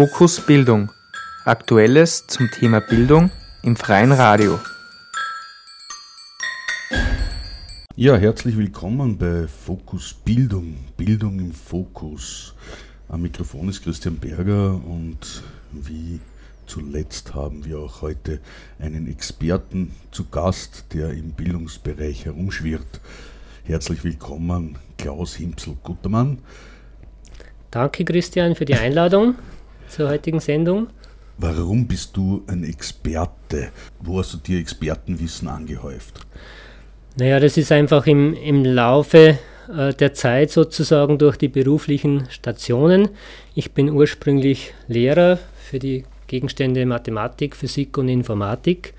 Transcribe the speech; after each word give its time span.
Fokus 0.00 0.40
Bildung. 0.40 0.90
Aktuelles 1.44 2.26
zum 2.26 2.50
Thema 2.50 2.80
Bildung 2.80 3.30
im 3.62 3.76
freien 3.76 4.12
Radio. 4.12 4.58
Ja, 7.96 8.16
herzlich 8.16 8.56
willkommen 8.56 9.18
bei 9.18 9.46
Fokus 9.46 10.14
Bildung, 10.14 10.74
Bildung 10.96 11.38
im 11.38 11.52
Fokus. 11.52 12.54
Am 13.10 13.20
Mikrofon 13.20 13.68
ist 13.68 13.82
Christian 13.82 14.16
Berger 14.16 14.72
und 14.72 15.42
wie 15.70 16.18
zuletzt 16.64 17.34
haben 17.34 17.66
wir 17.66 17.80
auch 17.80 18.00
heute 18.00 18.40
einen 18.78 19.06
Experten 19.06 19.94
zu 20.12 20.24
Gast, 20.30 20.86
der 20.94 21.10
im 21.10 21.32
Bildungsbereich 21.32 22.24
herumschwirrt. 22.24 23.02
Herzlich 23.64 24.02
willkommen, 24.02 24.78
Klaus 24.96 25.34
Himzel-Guttermann. 25.34 26.38
Danke, 27.70 28.06
Christian, 28.06 28.56
für 28.56 28.64
die 28.64 28.76
Einladung 28.76 29.34
zur 29.90 30.08
heutigen 30.08 30.40
Sendung. 30.40 30.88
Warum 31.38 31.86
bist 31.86 32.16
du 32.16 32.42
ein 32.46 32.64
Experte? 32.64 33.70
Wo 34.00 34.18
hast 34.18 34.34
du 34.34 34.38
dir 34.38 34.58
Expertenwissen 34.58 35.48
angehäuft? 35.48 36.20
Naja, 37.16 37.40
das 37.40 37.56
ist 37.56 37.72
einfach 37.72 38.06
im, 38.06 38.34
im 38.34 38.64
Laufe 38.64 39.38
äh, 39.74 39.94
der 39.94 40.14
Zeit 40.14 40.50
sozusagen 40.50 41.18
durch 41.18 41.36
die 41.36 41.48
beruflichen 41.48 42.26
Stationen. 42.30 43.08
Ich 43.54 43.72
bin 43.72 43.90
ursprünglich 43.90 44.74
Lehrer 44.86 45.38
für 45.58 45.78
die 45.78 46.04
Gegenstände 46.26 46.86
Mathematik, 46.86 47.56
Physik 47.56 47.98
und 47.98 48.08
Informatik 48.08 48.94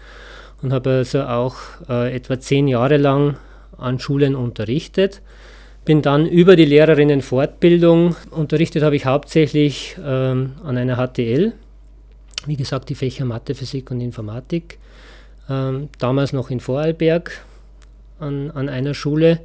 und 0.62 0.74
habe 0.74 0.90
also 0.90 1.24
auch 1.24 1.56
äh, 1.90 2.14
etwa 2.14 2.40
zehn 2.40 2.68
Jahre 2.68 2.98
lang 2.98 3.38
an 3.78 4.00
Schulen 4.00 4.36
unterrichtet. 4.36 5.22
Bin 5.84 6.02
dann 6.02 6.28
über 6.28 6.56
die 6.56 6.66
Lehrerinnenfortbildung 6.66 8.16
unterrichtet 8.30 8.84
habe 8.84 8.96
ich 8.96 9.06
hauptsächlich 9.06 9.98
ähm, 10.04 10.54
an 10.64 10.78
einer 10.78 10.96
HTL, 10.96 11.54
wie 12.46 12.56
gesagt 12.56 12.90
die 12.90 12.96
Fächer 12.96 13.26
Mathe, 13.26 13.56
Physik 13.56 13.90
und 13.90 14.00
Informatik, 14.00 14.78
ähm, 15.50 15.90
damals 15.98 16.34
noch 16.34 16.52
in 16.52 16.60
Vorarlberg 16.60 17.44
an, 18.20 18.52
an 18.52 18.70
einer 18.70 18.94
Schule. 18.94 19.40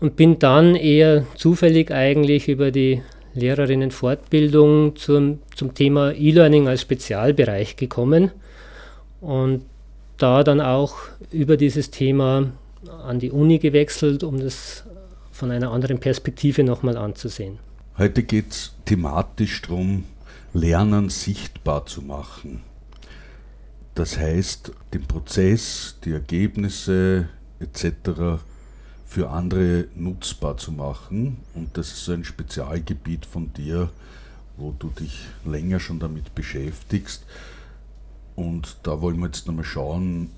Und 0.00 0.16
bin 0.16 0.38
dann 0.38 0.74
eher 0.74 1.24
zufällig 1.36 1.90
eigentlich 1.90 2.48
über 2.48 2.70
die 2.70 3.02
Lehrerinnenfortbildung 3.34 4.96
zum, 4.96 5.40
zum 5.54 5.74
Thema 5.74 6.12
E-Learning 6.12 6.68
als 6.68 6.82
Spezialbereich 6.82 7.76
gekommen. 7.76 8.30
Und 9.20 9.62
da 10.18 10.44
dann 10.44 10.60
auch 10.60 10.96
über 11.30 11.56
dieses 11.56 11.90
Thema 11.90 12.52
an 13.06 13.18
die 13.18 13.30
Uni 13.30 13.58
gewechselt, 13.58 14.22
um 14.22 14.38
das 14.38 14.83
von 15.34 15.50
einer 15.50 15.72
anderen 15.72 15.98
Perspektive 15.98 16.62
nochmal 16.62 16.96
anzusehen. 16.96 17.58
Heute 17.98 18.22
geht 18.22 18.52
es 18.52 18.72
thematisch 18.84 19.62
darum, 19.62 20.04
Lernen 20.52 21.10
sichtbar 21.10 21.86
zu 21.86 22.02
machen. 22.02 22.60
Das 23.96 24.16
heißt, 24.16 24.70
den 24.92 25.02
Prozess, 25.02 25.96
die 26.04 26.12
Ergebnisse 26.12 27.28
etc. 27.58 28.40
für 29.04 29.30
andere 29.30 29.88
nutzbar 29.96 30.56
zu 30.56 30.70
machen. 30.70 31.38
Und 31.54 31.76
das 31.76 31.88
ist 31.88 32.04
so 32.04 32.12
ein 32.12 32.24
Spezialgebiet 32.24 33.26
von 33.26 33.52
dir, 33.52 33.90
wo 34.56 34.72
du 34.78 34.88
dich 34.90 35.18
länger 35.44 35.80
schon 35.80 35.98
damit 35.98 36.36
beschäftigst. 36.36 37.24
Und 38.36 38.76
da 38.84 39.00
wollen 39.00 39.18
wir 39.18 39.26
jetzt 39.26 39.48
nochmal 39.48 39.64
schauen, 39.64 40.30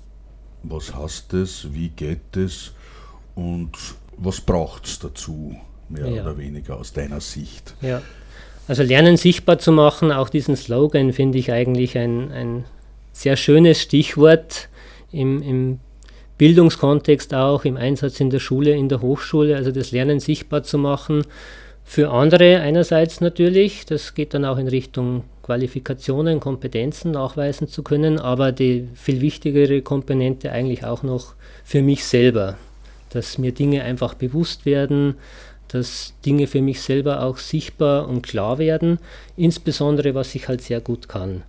was 0.63 0.95
hast 0.95 1.33
es, 1.35 1.71
wie 1.71 1.89
geht 1.89 2.35
es 2.35 2.71
und 3.35 3.77
was 4.17 4.41
braucht 4.41 4.85
es 4.85 4.99
dazu, 4.99 5.55
mehr 5.89 6.07
ja. 6.07 6.21
oder 6.21 6.37
weniger 6.37 6.77
aus 6.77 6.93
deiner 6.93 7.21
Sicht? 7.21 7.73
Ja, 7.81 8.01
also 8.67 8.83
Lernen 8.83 9.17
sichtbar 9.17 9.59
zu 9.59 9.71
machen, 9.71 10.11
auch 10.11 10.29
diesen 10.29 10.55
Slogan 10.55 11.13
finde 11.13 11.37
ich 11.37 11.51
eigentlich 11.51 11.97
ein, 11.97 12.31
ein 12.31 12.65
sehr 13.13 13.37
schönes 13.37 13.81
Stichwort 13.81 14.67
im, 15.11 15.41
im 15.41 15.79
Bildungskontext 16.37 17.33
auch, 17.33 17.65
im 17.65 17.77
Einsatz 17.77 18.19
in 18.19 18.29
der 18.29 18.39
Schule, 18.39 18.71
in 18.71 18.89
der 18.89 19.01
Hochschule, 19.01 19.55
also 19.55 19.71
das 19.71 19.91
Lernen 19.91 20.19
sichtbar 20.19 20.63
zu 20.63 20.77
machen. 20.77 21.23
Für 21.83 22.11
andere 22.11 22.59
einerseits 22.59 23.21
natürlich, 23.21 23.85
das 23.85 24.13
geht 24.13 24.33
dann 24.33 24.43
auch 24.43 24.57
in 24.57 24.67
Richtung 24.67 25.23
Qualifikationen, 25.41 26.41
Kompetenzen 26.41 27.11
nachweisen 27.11 27.69
zu 27.69 27.81
können, 27.81 28.19
aber 28.19 28.51
die 28.51 28.89
viel 28.93 29.21
wichtigere 29.21 29.81
Komponente 29.81 30.51
eigentlich 30.51 30.83
auch 30.83 31.01
noch 31.01 31.33
für 31.63 31.81
mich 31.81 32.03
selber, 32.03 32.57
dass 33.17 33.39
mir 33.39 33.51
Dinge 33.51 33.83
einfach 33.83 34.13
bewusst 34.13 34.67
werden, 34.67 35.15
dass 35.69 36.13
Dinge 36.23 36.45
für 36.45 36.61
mich 36.61 36.81
selber 36.81 37.23
auch 37.23 37.37
sichtbar 37.37 38.07
und 38.07 38.21
klar 38.21 38.59
werden, 38.59 38.99
insbesondere 39.35 40.13
was 40.13 40.35
ich 40.35 40.47
halt 40.47 40.61
sehr 40.61 40.81
gut 40.81 41.09
kann. 41.09 41.41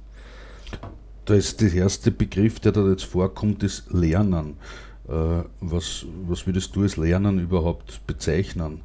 Da 1.26 1.34
ist 1.34 1.60
der 1.60 1.70
erste 1.74 2.10
Begriff, 2.10 2.58
der 2.58 2.72
da 2.72 2.88
jetzt 2.88 3.04
vorkommt, 3.04 3.62
ist 3.62 3.92
Lernen. 3.92 4.56
Äh, 5.08 5.12
was, 5.60 6.06
was 6.26 6.46
würdest 6.46 6.74
du 6.74 6.82
als 6.82 6.96
Lernen 6.96 7.38
überhaupt 7.38 8.00
bezeichnen? 8.06 8.80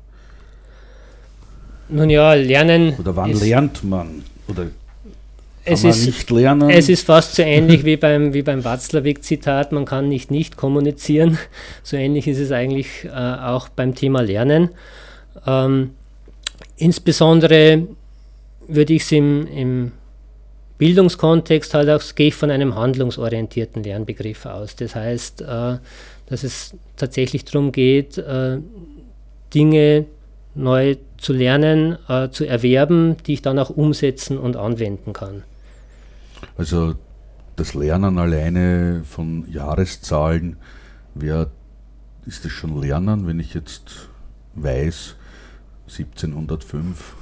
Nun 1.88 2.10
ja, 2.10 2.34
Lernen. 2.34 2.96
Oder 3.00 3.16
wann 3.16 3.32
lernt 3.32 3.82
man? 3.86 4.24
Oder 4.50 4.68
es 5.66 5.84
ist, 5.84 6.06
nicht 6.06 6.30
lernen? 6.30 6.70
Es 6.70 6.90
ist 6.90 7.06
fast 7.06 7.36
so 7.36 7.42
ähnlich 7.42 7.86
wie 7.86 7.98
beim, 7.98 8.34
wie 8.34 8.42
beim 8.42 8.64
Watzlawick-Zitat, 8.64 9.72
man 9.72 9.86
kann 9.86 10.10
nicht 10.10 10.32
nicht 10.32 10.58
kommunizieren. 10.58 11.38
So 11.84 11.98
ähnlich 11.98 12.28
ist 12.28 12.40
es 12.40 12.52
eigentlich 12.52 13.06
äh, 13.06 13.10
auch 13.10 13.70
beim 13.70 13.94
Thema 13.96 14.22
Lernen. 14.22 14.70
Ähm, 15.46 15.92
insbesondere 16.78 17.88
würde 18.68 18.94
ich 18.94 19.04
es 19.04 19.12
im, 19.12 19.48
im 19.48 19.92
Bildungskontext 20.78 21.74
halt 21.74 21.90
auch, 21.90 22.02
gehe 22.16 22.28
ich 22.28 22.36
von 22.36 22.52
einem 22.52 22.76
handlungsorientierten 22.76 23.84
Lernbegriff 23.84 24.46
aus. 24.46 24.76
Das 24.76 24.96
heißt, 24.96 25.42
äh, 25.42 25.78
dass 26.28 26.44
es 26.44 26.76
tatsächlich 26.98 27.46
darum 27.46 27.72
geht, 27.72 28.18
äh, 28.18 28.58
Dinge 29.54 30.06
neu 30.56 30.96
zu 31.18 31.34
lernen, 31.34 31.98
äh, 32.08 32.30
zu 32.30 32.46
erwerben, 32.46 33.18
die 33.26 33.34
ich 33.34 33.42
dann 33.42 33.60
auch 33.60 33.70
umsetzen 33.70 34.38
und 34.38 34.56
anwenden 34.56 35.14
kann. 35.14 35.44
Also 36.58 36.96
das 37.56 37.74
Lernen 37.74 38.18
alleine 38.18 39.04
von 39.04 39.50
Jahreszahlen, 39.52 40.58
wer 41.14 41.52
ist 42.26 42.46
das 42.46 42.52
schon 42.52 42.80
Lernen, 42.80 43.28
wenn 43.28 43.40
ich 43.40 43.54
jetzt 43.54 44.10
weiß, 44.56 45.16
1705 45.88 47.16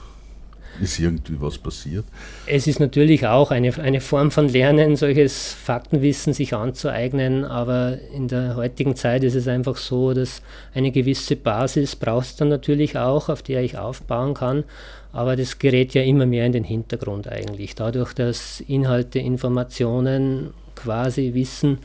ist 0.81 0.99
irgendwie 0.99 1.39
was 1.39 1.57
passiert? 1.57 2.05
Es 2.45 2.67
ist 2.67 2.79
natürlich 2.79 3.27
auch 3.27 3.51
eine, 3.51 3.77
eine 3.77 4.01
Form 4.01 4.31
von 4.31 4.49
Lernen, 4.49 4.95
solches 4.95 5.53
Faktenwissen 5.53 6.33
sich 6.33 6.53
anzueignen, 6.53 7.45
aber 7.45 7.97
in 8.15 8.27
der 8.27 8.55
heutigen 8.55 8.95
Zeit 8.95 9.23
ist 9.23 9.35
es 9.35 9.47
einfach 9.47 9.77
so, 9.77 10.13
dass 10.13 10.41
eine 10.73 10.91
gewisse 10.91 11.35
Basis 11.35 11.95
brauchst 11.95 12.41
du 12.41 12.45
natürlich 12.45 12.97
auch, 12.97 13.29
auf 13.29 13.41
der 13.41 13.61
ich 13.63 13.77
aufbauen 13.77 14.33
kann, 14.33 14.63
aber 15.13 15.35
das 15.35 15.59
gerät 15.59 15.93
ja 15.93 16.03
immer 16.03 16.25
mehr 16.25 16.45
in 16.45 16.53
den 16.53 16.63
Hintergrund 16.63 17.27
eigentlich. 17.27 17.75
Dadurch, 17.75 18.13
dass 18.13 18.61
Inhalte, 18.61 19.19
Informationen, 19.19 20.53
quasi 20.75 21.33
Wissen 21.33 21.79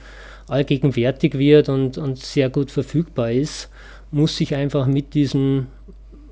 allgegenwärtig 0.49 1.39
wird 1.39 1.69
und, 1.69 1.99
und 1.99 2.19
sehr 2.19 2.51
gut 2.51 2.71
verfügbar 2.71 3.33
ist, 3.33 3.69
muss 4.11 4.41
ich 4.41 4.55
einfach 4.55 4.87
mit 4.87 5.15
diesen 5.15 5.67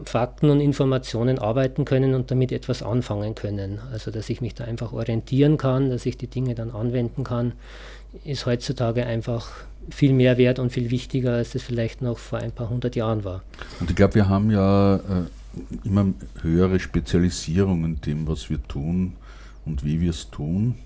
Fakten 0.05 0.51
und 0.51 0.61
Informationen 0.61 1.39
arbeiten 1.39 1.85
können 1.85 2.15
und 2.15 2.31
damit 2.31 2.53
etwas 2.53 2.83
anfangen 2.83 3.35
können. 3.35 3.79
Also 3.93 4.11
dass 4.11 4.29
ich 4.29 4.41
mich 4.41 4.55
da 4.55 4.65
einfach 4.65 4.93
orientieren 4.93 5.57
kann, 5.57 5.91
dass 5.91 6.05
ich 6.07 6.17
die 6.17 6.27
Dinge 6.27 6.55
dann 6.55 6.71
anwenden 6.71 7.25
kann, 7.25 7.53
ist 8.25 8.47
heutzutage 8.47 9.07
einfach 9.07 9.51
viel 9.91 10.13
mehr 10.13 10.39
wert 10.39 10.59
und 10.59 10.71
viel 10.71 10.91
wichtiger, 10.91 11.35
als 11.35 11.55
es 11.55 11.63
vielleicht 11.63 12.03
noch 12.03 12.19
vor 12.19 12.39
ein 12.39 12.53
paar 12.53 12.71
hundert 12.71 12.97
Jahren 12.97 13.25
war. 13.25 13.43
Und 13.81 13.91
ich 13.91 13.97
glaube, 13.97 14.15
wir 14.15 14.29
haben 14.29 14.51
ja 14.51 14.97
äh, 14.97 15.01
immer 15.85 16.07
höhere 16.41 16.81
Spezialisierung 16.81 17.85
in 17.85 18.01
dem, 18.01 18.27
was 18.27 18.51
wir 18.51 18.63
tun 18.67 19.15
und 19.65 19.85
wie 19.85 20.01
wir 20.01 20.11
es 20.11 20.31
tun. 20.31 20.77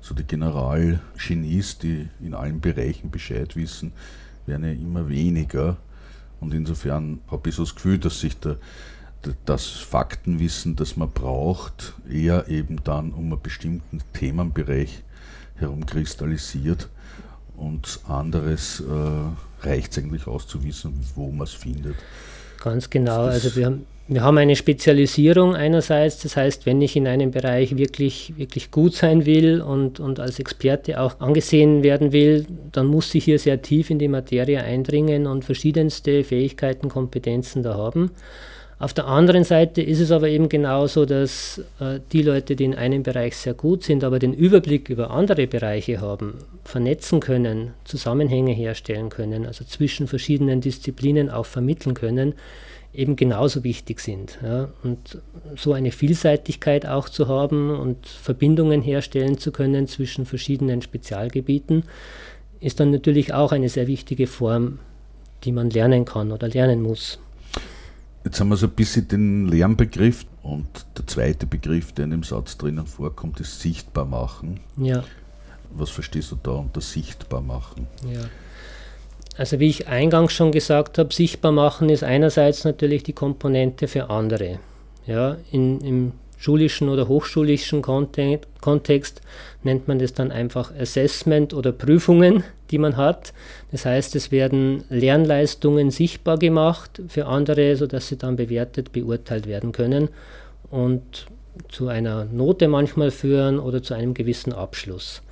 So 0.00 0.14
die 0.14 0.24
Generalgenies, 0.24 1.78
die 1.78 2.08
in 2.20 2.34
allen 2.34 2.60
Bereichen 2.60 3.10
Bescheid 3.10 3.56
wissen, 3.56 3.92
werden 4.46 4.64
ja 4.64 4.72
immer 4.72 5.08
weniger. 5.08 5.78
Und 6.40 6.54
insofern 6.54 7.20
habe 7.30 7.48
ich 7.48 7.54
so 7.54 7.64
das 7.64 7.74
Gefühl, 7.74 7.98
dass 7.98 8.20
sich 8.20 8.38
der, 8.38 8.58
das 9.44 9.66
Faktenwissen, 9.66 10.76
das 10.76 10.96
man 10.96 11.10
braucht, 11.10 11.94
eher 12.10 12.48
eben 12.48 12.82
dann 12.84 13.12
um 13.12 13.32
einen 13.32 13.42
bestimmten 13.42 14.00
Themenbereich 14.12 15.02
herumkristallisiert 15.56 16.88
und 17.56 18.00
anderes 18.08 18.80
äh, 18.80 19.66
reicht 19.66 19.92
es 19.92 19.98
eigentlich 19.98 20.26
aus 20.26 20.46
zu 20.46 20.62
wissen, 20.64 20.94
wo 21.14 21.30
man 21.30 21.44
es 21.44 21.52
findet. 21.52 21.96
Ganz 22.60 22.90
genau. 22.90 23.24
Also 23.24 23.54
wir 23.56 23.66
haben, 23.66 23.86
wir 24.06 24.22
haben 24.22 24.36
eine 24.36 24.54
Spezialisierung 24.54 25.56
einerseits, 25.56 26.22
das 26.22 26.36
heißt, 26.36 26.66
wenn 26.66 26.82
ich 26.82 26.94
in 26.94 27.06
einem 27.06 27.30
Bereich 27.30 27.78
wirklich, 27.78 28.34
wirklich 28.36 28.70
gut 28.70 28.94
sein 28.94 29.24
will 29.24 29.62
und, 29.62 29.98
und 29.98 30.20
als 30.20 30.38
Experte 30.38 31.00
auch 31.00 31.20
angesehen 31.20 31.82
werden 31.82 32.12
will, 32.12 32.44
dann 32.72 32.86
muss 32.86 33.14
ich 33.14 33.24
hier 33.24 33.38
sehr 33.38 33.62
tief 33.62 33.88
in 33.88 33.98
die 33.98 34.08
Materie 34.08 34.62
eindringen 34.62 35.26
und 35.26 35.46
verschiedenste 35.46 36.22
Fähigkeiten, 36.22 36.90
Kompetenzen 36.90 37.62
da 37.62 37.74
haben. 37.74 38.10
Auf 38.78 38.92
der 38.92 39.06
anderen 39.06 39.44
Seite 39.44 39.80
ist 39.80 40.00
es 40.00 40.10
aber 40.10 40.28
eben 40.28 40.50
genauso, 40.50 41.06
dass 41.06 41.62
äh, 41.80 42.00
die 42.12 42.20
Leute, 42.20 42.56
die 42.56 42.64
in 42.64 42.74
einem 42.74 43.04
Bereich 43.04 43.36
sehr 43.36 43.54
gut 43.54 43.84
sind, 43.84 44.04
aber 44.04 44.18
den 44.18 44.34
Überblick 44.34 44.90
über 44.90 45.12
andere 45.12 45.46
Bereiche 45.46 46.02
haben, 46.02 46.34
vernetzen 46.64 47.20
können, 47.20 47.72
Zusammenhänge 47.84 48.52
herstellen 48.52 49.08
können, 49.08 49.46
also 49.46 49.64
zwischen 49.64 50.08
verschiedenen 50.08 50.60
Disziplinen 50.60 51.30
auch 51.30 51.46
vermitteln 51.46 51.94
können, 51.94 52.34
eben 52.94 53.16
genauso 53.16 53.64
wichtig 53.64 54.00
sind. 54.00 54.38
Ja. 54.42 54.68
Und 54.82 55.18
so 55.56 55.72
eine 55.72 55.90
Vielseitigkeit 55.90 56.86
auch 56.86 57.08
zu 57.08 57.28
haben 57.28 57.70
und 57.70 58.06
Verbindungen 58.06 58.80
herstellen 58.82 59.38
zu 59.38 59.52
können 59.52 59.86
zwischen 59.88 60.26
verschiedenen 60.26 60.80
Spezialgebieten, 60.80 61.84
ist 62.60 62.80
dann 62.80 62.90
natürlich 62.90 63.34
auch 63.34 63.52
eine 63.52 63.68
sehr 63.68 63.86
wichtige 63.86 64.26
Form, 64.26 64.78
die 65.44 65.52
man 65.52 65.70
lernen 65.70 66.04
kann 66.04 66.32
oder 66.32 66.48
lernen 66.48 66.82
muss. 66.82 67.18
Jetzt 68.24 68.40
haben 68.40 68.48
wir 68.48 68.56
so 68.56 68.66
ein 68.66 68.72
bisschen 68.72 69.06
den 69.06 69.48
Lernbegriff 69.48 70.24
und 70.42 70.66
der 70.96 71.06
zweite 71.06 71.46
Begriff, 71.46 71.92
der 71.92 72.06
in 72.06 72.12
dem 72.12 72.22
Satz 72.22 72.56
drinnen 72.56 72.86
vorkommt, 72.86 73.38
ist 73.40 73.60
sichtbar 73.60 74.06
machen. 74.06 74.60
Ja. 74.78 75.04
Was 75.74 75.90
verstehst 75.90 76.30
du 76.30 76.36
da 76.42 76.52
unter 76.52 76.80
sichtbar 76.80 77.42
machen? 77.42 77.86
Ja. 78.10 78.20
Also 79.36 79.58
wie 79.58 79.68
ich 79.68 79.88
eingangs 79.88 80.32
schon 80.32 80.52
gesagt 80.52 80.98
habe, 80.98 81.12
sichtbar 81.12 81.52
machen 81.52 81.88
ist 81.88 82.04
einerseits 82.04 82.64
natürlich 82.64 83.02
die 83.02 83.12
Komponente 83.12 83.88
für 83.88 84.10
andere. 84.10 84.60
Ja, 85.06 85.36
in, 85.50 85.80
Im 85.80 86.12
schulischen 86.38 86.88
oder 86.88 87.08
hochschulischen 87.08 87.82
Kontext 87.82 89.20
nennt 89.62 89.88
man 89.88 89.98
das 89.98 90.12
dann 90.12 90.30
einfach 90.30 90.72
Assessment 90.78 91.54
oder 91.54 91.72
Prüfungen, 91.72 92.44
die 92.70 92.78
man 92.78 92.96
hat. 92.96 93.32
Das 93.72 93.86
heißt, 93.86 94.14
es 94.14 94.30
werden 94.30 94.84
Lernleistungen 94.90 95.90
sichtbar 95.90 96.38
gemacht 96.38 97.02
für 97.08 97.26
andere, 97.26 97.76
sodass 97.76 98.08
sie 98.08 98.18
dann 98.18 98.36
bewertet, 98.36 98.92
beurteilt 98.92 99.46
werden 99.46 99.72
können 99.72 100.10
und 100.70 101.26
zu 101.68 101.88
einer 101.88 102.24
Note 102.26 102.68
manchmal 102.68 103.10
führen 103.10 103.58
oder 103.58 103.82
zu 103.82 103.94
einem 103.94 104.12
gewissen 104.12 104.52
Abschluss. 104.52 105.22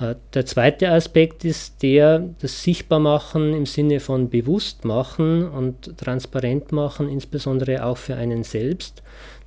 Äh, 0.00 0.14
der 0.34 0.46
zweite 0.46 0.90
Aspekt 0.90 1.44
ist 1.44 1.82
der, 1.82 2.30
das 2.40 2.62
Sichtbarmachen 2.62 3.54
im 3.54 3.66
Sinne 3.66 4.00
von 4.00 4.30
bewusst 4.30 4.84
machen 4.84 5.48
und 5.48 5.96
transparent 5.98 6.72
machen, 6.72 7.08
insbesondere 7.08 7.84
auch 7.84 7.96
für 7.96 8.16
einen 8.16 8.44
selbst 8.44 9.02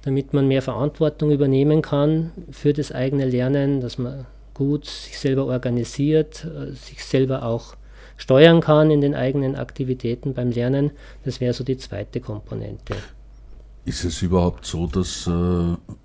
damit 0.07 0.33
man 0.33 0.47
mehr 0.47 0.61
Verantwortung 0.61 1.31
übernehmen 1.31 1.81
kann 1.81 2.31
für 2.49 2.71
das 2.71 2.93
eigene 2.93 3.25
Lernen, 3.25 3.81
dass 3.81 3.97
man 3.97 4.25
gut 4.53 4.85
sich 4.85 5.19
selber 5.19 5.45
organisiert, 5.45 6.45
äh, 6.45 6.71
sich 6.71 7.03
selber 7.03 7.43
auch 7.43 7.75
steuern 8.15 8.61
kann 8.61 8.89
in 8.89 9.01
den 9.01 9.13
eigenen 9.13 9.57
Aktivitäten 9.57 10.33
beim 10.33 10.51
Lernen. 10.51 10.91
Das 11.25 11.41
wäre 11.41 11.53
so 11.53 11.65
die 11.65 11.75
zweite 11.75 12.21
Komponente. 12.21 12.95
Ist 13.83 14.05
es 14.05 14.21
überhaupt 14.21 14.65
so, 14.65 14.87
dass 14.87 15.27
äh, 15.27 15.31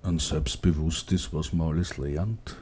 ein 0.03 0.19
selbstbewusst 0.19 1.13
ist, 1.13 1.33
was 1.33 1.53
man 1.53 1.69
alles 1.69 1.97
lernt? 1.97 2.57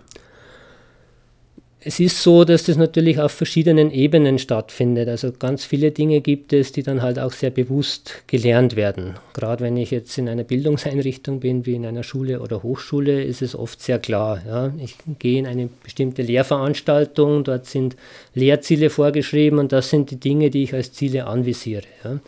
Es 1.83 1.99
ist 1.99 2.23
so, 2.23 2.45
dass 2.45 2.65
das 2.65 2.77
natürlich 2.77 3.19
auf 3.21 3.33
verschiedenen 3.33 3.91
Ebenen 3.91 4.39
stattfindet. 4.39 5.09
Also 5.09 5.33
ganz 5.33 5.65
viele 5.65 5.93
Dinge 5.93 6.21
gibt 6.21 6.53
es, 6.53 6.73
die 6.73 6.83
dann 6.83 7.01
halt 7.01 7.19
auch 7.19 7.33
sehr 7.33 7.49
bewusst 7.49 8.23
gelernt 8.27 8.77
werden. 8.77 9.15
Gerade 9.33 9.65
wenn 9.65 9.79
ich 9.79 9.91
jetzt 9.91 10.19
in 10.19 10.29
einer 10.29 10.45
Bildungseinrichtung 10.45 11.41
bin, 11.41 11.65
wie 11.65 11.75
in 11.75 11.87
einer 11.87 12.03
Schule 12.03 12.41
oder 12.41 12.63
Hochschule, 12.63 13.25
ist 13.25 13.41
es 13.41 13.55
oft 13.55 13.81
sehr 13.81 13.99
klar. 13.99 14.43
Ja. 14.47 14.75
Ich 14.79 14.97
gehe 15.19 15.39
in 15.39 15.47
eine 15.47 15.71
bestimmte 15.83 16.21
Lehrveranstaltung, 16.21 17.45
dort 17.45 17.65
sind 17.65 17.97
Lehrziele 18.35 18.91
vorgeschrieben 18.91 19.59
und 19.59 19.73
das 19.73 19.89
sind 19.89 20.11
die 20.11 20.21
Dinge, 20.21 20.51
die 20.51 20.65
ich 20.65 20.75
als 20.75 20.93
Ziele 20.93 21.27
anvisiere. 21.27 21.85
Ja. 22.05 22.21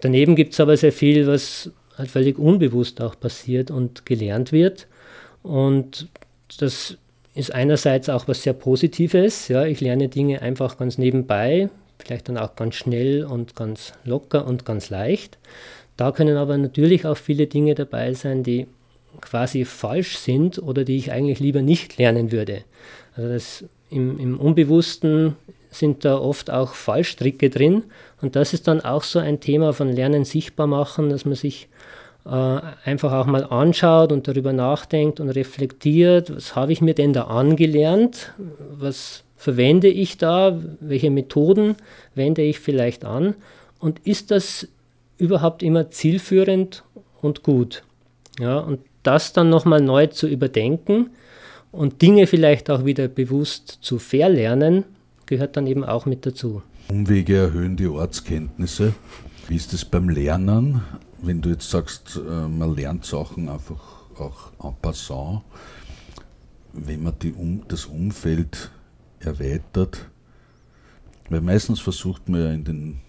Daneben 0.00 0.36
gibt 0.36 0.52
es 0.52 0.60
aber 0.60 0.76
sehr 0.76 0.92
viel, 0.92 1.26
was 1.26 1.72
halt 1.98 2.08
völlig 2.08 2.38
unbewusst 2.38 3.00
auch 3.00 3.18
passiert 3.18 3.72
und 3.72 4.06
gelernt 4.06 4.52
wird. 4.52 4.86
Und 5.42 6.06
das 6.58 6.98
ist 7.36 7.54
einerseits 7.54 8.08
auch 8.08 8.28
was 8.28 8.42
sehr 8.42 8.54
Positives. 8.54 9.48
Ja, 9.48 9.64
ich 9.64 9.80
lerne 9.80 10.08
Dinge 10.08 10.42
einfach 10.42 10.78
ganz 10.78 10.96
nebenbei, 10.96 11.68
vielleicht 11.98 12.28
dann 12.28 12.38
auch 12.38 12.56
ganz 12.56 12.74
schnell 12.74 13.24
und 13.24 13.54
ganz 13.54 13.92
locker 14.04 14.46
und 14.46 14.64
ganz 14.64 14.90
leicht. 14.90 15.38
Da 15.96 16.12
können 16.12 16.36
aber 16.36 16.56
natürlich 16.56 17.06
auch 17.06 17.16
viele 17.16 17.46
Dinge 17.46 17.74
dabei 17.74 18.14
sein, 18.14 18.42
die 18.42 18.66
quasi 19.20 19.64
falsch 19.64 20.16
sind 20.18 20.58
oder 20.58 20.84
die 20.84 20.96
ich 20.96 21.12
eigentlich 21.12 21.40
lieber 21.40 21.62
nicht 21.62 21.98
lernen 21.98 22.32
würde. 22.32 22.64
Also 23.16 23.28
das 23.28 23.64
im, 23.90 24.18
im 24.18 24.40
Unbewussten 24.40 25.36
sind 25.70 26.04
da 26.04 26.18
oft 26.18 26.50
auch 26.50 26.74
Fallstricke 26.74 27.50
drin 27.50 27.84
und 28.22 28.34
das 28.34 28.54
ist 28.54 28.66
dann 28.66 28.80
auch 28.80 29.02
so 29.02 29.18
ein 29.18 29.40
Thema 29.40 29.74
von 29.74 29.92
Lernen 29.92 30.24
sichtbar 30.24 30.66
machen, 30.66 31.10
dass 31.10 31.26
man 31.26 31.34
sich 31.34 31.68
einfach 32.26 33.12
auch 33.12 33.26
mal 33.26 33.44
anschaut 33.44 34.10
und 34.10 34.26
darüber 34.26 34.52
nachdenkt 34.52 35.20
und 35.20 35.28
reflektiert, 35.28 36.34
was 36.34 36.56
habe 36.56 36.72
ich 36.72 36.80
mir 36.80 36.94
denn 36.94 37.12
da 37.12 37.24
angelernt, 37.24 38.32
was 38.78 39.22
verwende 39.36 39.88
ich 39.88 40.18
da, 40.18 40.58
welche 40.80 41.10
Methoden 41.10 41.76
wende 42.14 42.42
ich 42.42 42.58
vielleicht 42.58 43.04
an 43.04 43.34
und 43.78 44.00
ist 44.00 44.30
das 44.30 44.66
überhaupt 45.18 45.62
immer 45.62 45.90
zielführend 45.90 46.82
und 47.20 47.42
gut. 47.42 47.84
Ja, 48.40 48.58
und 48.58 48.80
das 49.02 49.32
dann 49.32 49.48
nochmal 49.48 49.80
neu 49.80 50.08
zu 50.08 50.26
überdenken 50.26 51.10
und 51.70 52.02
Dinge 52.02 52.26
vielleicht 52.26 52.70
auch 52.70 52.84
wieder 52.84 53.08
bewusst 53.08 53.78
zu 53.82 53.98
verlernen, 53.98 54.84
gehört 55.26 55.56
dann 55.56 55.66
eben 55.66 55.84
auch 55.84 56.06
mit 56.06 56.26
dazu. 56.26 56.62
Umwege 56.88 57.36
erhöhen 57.36 57.76
die 57.76 57.86
Ortskenntnisse. 57.86 58.94
Wie 59.48 59.56
ist 59.56 59.72
es 59.72 59.84
beim 59.84 60.08
Lernen? 60.08 60.82
Wenn 61.26 61.42
du 61.42 61.50
jetzt 61.50 61.70
sagst, 61.70 62.16
äh, 62.16 62.48
man 62.48 62.74
lernt 62.74 63.04
Sachen 63.04 63.48
einfach 63.48 63.80
auch 64.18 64.52
en 64.62 64.74
passant, 64.80 65.42
wenn 66.72 67.02
man 67.02 67.18
die 67.20 67.32
um, 67.32 67.66
das 67.68 67.86
Umfeld 67.86 68.70
erweitert, 69.18 70.08
weil 71.28 71.40
meistens 71.40 71.80
versucht 71.80 72.28
man 72.28 72.40
ja 72.40 72.52
in 72.52 72.64
den, 72.64 73.00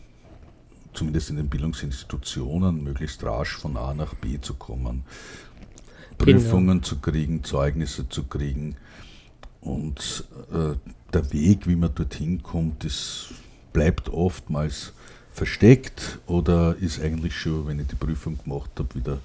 zumindest 0.94 1.30
in 1.30 1.38
den 1.38 1.50
Bildungsinstitutionen, 1.50 2.84
möglichst 2.84 3.24
rasch 3.24 3.58
von 3.58 3.78
A 3.78 3.94
nach 3.94 4.16
B 4.16 4.40
zu 4.42 4.56
kommen, 4.56 5.04
genau. 6.18 6.40
Prüfungen 6.40 6.84
zu 6.84 6.98
kriegen, 7.00 7.44
Zeugnisse 7.44 8.10
zu 8.10 8.24
kriegen. 8.24 8.76
Und 9.62 10.24
äh, 10.52 10.76
der 11.14 11.34
Weg, 11.34 11.68
wie 11.68 11.76
man 11.76 11.94
dorthin 11.94 12.42
kommt, 12.42 12.86
ist, 12.86 13.34
bleibt 13.74 14.10
oftmals 14.10 14.94
versteckt 15.38 16.18
oder 16.26 16.76
ist 16.82 17.02
eigentlich 17.02 17.36
schon, 17.36 17.68
wenn 17.68 17.80
ich 17.80 17.88
die 17.88 17.96
Prüfung 17.96 18.40
gemacht 18.44 18.72
habe, 18.78 18.96
wieder 18.96 19.20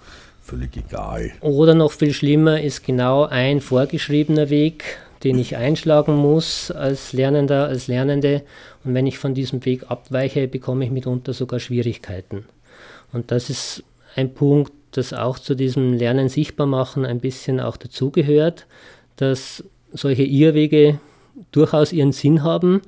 völlig 0.45 0.77
egal? 0.77 1.33
Oder 1.41 1.75
noch 1.75 1.93
viel 1.93 2.13
schlimmer 2.13 2.61
ist 2.61 2.85
genau 2.85 3.25
ein 3.25 3.63
vorgeschriebener 3.63 4.51
Weg, 4.51 4.85
den 5.25 5.39
ich 5.39 5.57
einschlagen 5.57 6.15
muss 6.15 6.71
als 6.71 7.15
Lernender, 7.15 7.67
als 7.67 7.87
Lernende. 7.87 8.43
Und 8.85 8.93
wenn 8.93 9.07
ich 9.07 9.19
von 9.19 9.33
diesem 9.33 9.65
Weg 9.65 9.91
abweiche, 9.91 10.49
bekomme 10.49 10.85
ich 10.85 10.91
mitunter 10.91 11.33
sogar 11.33 11.61
Schwierigkeiten. 11.61 12.45
Und 13.13 13.31
das 13.31 13.49
ist 13.49 13.83
ein 14.15 14.35
Punkt, 14.35 14.73
das 14.91 15.15
auch 15.15 15.39
zu 15.39 15.55
diesem 15.55 15.95
Lernen 15.95 16.29
sichtbar 16.29 16.67
machen 16.67 17.07
ein 17.07 17.21
bisschen 17.21 17.59
auch 17.59 17.79
dazugehört, 17.79 18.67
dass 19.17 19.65
solche 19.93 20.25
Irrwege 20.25 21.01
durchaus 21.53 21.93
ihren 21.93 22.13
Sinn 22.13 22.43
haben 22.43 22.83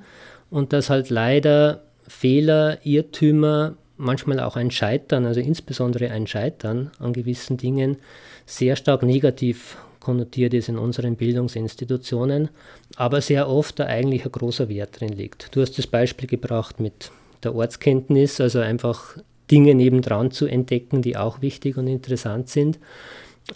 und 0.51 0.75
dass 0.75 0.91
halt 0.91 1.09
leider 1.09 1.81
Fehler, 2.09 2.79
Irrtümer, 2.85 3.75
manchmal 3.97 4.41
auch 4.41 4.57
ein 4.57 4.71
Scheitern, 4.71 5.27
also 5.27 5.41
insbesondere 5.41 6.11
ein 6.11 6.27
Scheitern 6.27 6.91
an 6.99 7.13
gewissen 7.13 7.57
Dingen, 7.57 7.97
sehr 8.47 8.77
stark 8.77 9.03
negativ 9.03 9.77
konnotiert 10.01 10.53
ist 10.55 10.69
in 10.69 10.79
unseren 10.79 11.17
Bildungsinstitutionen, 11.17 12.51
aber 12.97 13.21
sehr 13.21 13.49
oft 13.49 13.79
da 13.79 13.87
eigentlich 13.87 14.25
ein 14.25 14.33
großer 14.33 14.69
Wert 14.69 15.01
drin 15.01 15.13
liegt. 15.13 15.55
Du 15.57 15.63
hast 15.63 15.79
das 15.79 15.87
Beispiel 15.87 16.29
gebracht 16.29 16.79
mit 16.79 17.11
der 17.43 17.55
Ortskenntnis, 17.55 18.41
also 18.41 18.61
einfach 18.61 19.17
Dinge 19.51 19.75
nebendran 19.75 20.31
zu 20.31 20.47
entdecken, 20.47 21.03
die 21.03 21.17
auch 21.17 21.41
wichtig 21.41 21.77
und 21.77 21.87
interessant 21.87 22.49
sind, 22.49 22.79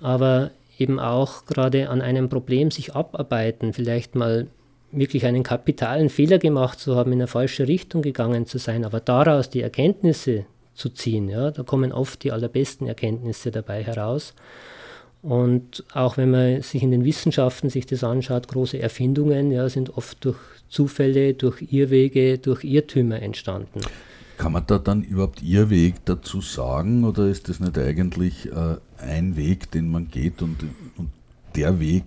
aber 0.00 0.50
eben 0.78 0.98
auch 0.98 1.44
gerade 1.46 1.88
an 1.88 2.00
einem 2.00 2.28
Problem 2.28 2.70
sich 2.70 2.94
abarbeiten, 2.94 3.72
vielleicht 3.72 4.14
mal 4.14 4.46
wirklich 4.90 5.26
einen 5.26 5.42
kapitalen 5.42 6.08
Fehler 6.08 6.38
gemacht 6.38 6.80
zu 6.80 6.96
haben, 6.96 7.12
in 7.12 7.18
eine 7.18 7.26
falsche 7.26 7.68
Richtung 7.68 8.02
gegangen 8.02 8.46
zu 8.46 8.58
sein, 8.58 8.84
aber 8.84 9.00
daraus 9.00 9.50
die 9.50 9.60
Erkenntnisse 9.60 10.46
zu 10.74 10.88
ziehen, 10.90 11.28
ja, 11.28 11.50
da 11.50 11.62
kommen 11.62 11.92
oft 11.92 12.22
die 12.22 12.32
allerbesten 12.32 12.86
Erkenntnisse 12.86 13.50
dabei 13.50 13.82
heraus. 13.82 14.34
Und 15.20 15.84
auch 15.92 16.16
wenn 16.16 16.30
man 16.30 16.62
sich 16.62 16.82
in 16.82 16.92
den 16.92 17.04
Wissenschaften 17.04 17.70
sich 17.70 17.86
das 17.86 18.04
anschaut, 18.04 18.46
große 18.48 18.78
Erfindungen 18.78 19.50
ja, 19.50 19.68
sind 19.68 19.96
oft 19.96 20.24
durch 20.24 20.38
Zufälle, 20.68 21.34
durch 21.34 21.72
Irrwege, 21.72 22.38
durch 22.38 22.62
Irrtümer 22.62 23.20
entstanden. 23.20 23.80
Kann 24.36 24.52
man 24.52 24.64
da 24.66 24.78
dann 24.78 25.02
überhaupt 25.02 25.42
Irrweg 25.42 25.96
dazu 26.04 26.40
sagen 26.40 27.04
oder 27.04 27.26
ist 27.26 27.48
das 27.48 27.58
nicht 27.58 27.76
eigentlich 27.76 28.46
äh, 28.46 28.76
ein 28.98 29.36
Weg, 29.36 29.72
den 29.72 29.90
man 29.90 30.08
geht 30.08 30.42
und, 30.42 30.62
und 30.96 31.10
der 31.56 31.80
Weg, 31.80 32.04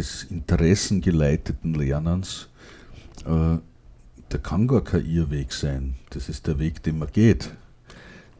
des 0.00 0.24
interessengeleiteten 0.24 1.74
Lernens, 1.74 2.48
äh, 3.26 3.58
der 4.32 4.40
kann 4.42 4.66
gar 4.66 4.82
kein 4.82 5.04
Irrweg 5.04 5.52
sein. 5.52 5.94
Das 6.10 6.28
ist 6.28 6.46
der 6.46 6.58
Weg, 6.58 6.82
den 6.82 6.98
man 6.98 7.08
geht. 7.12 7.50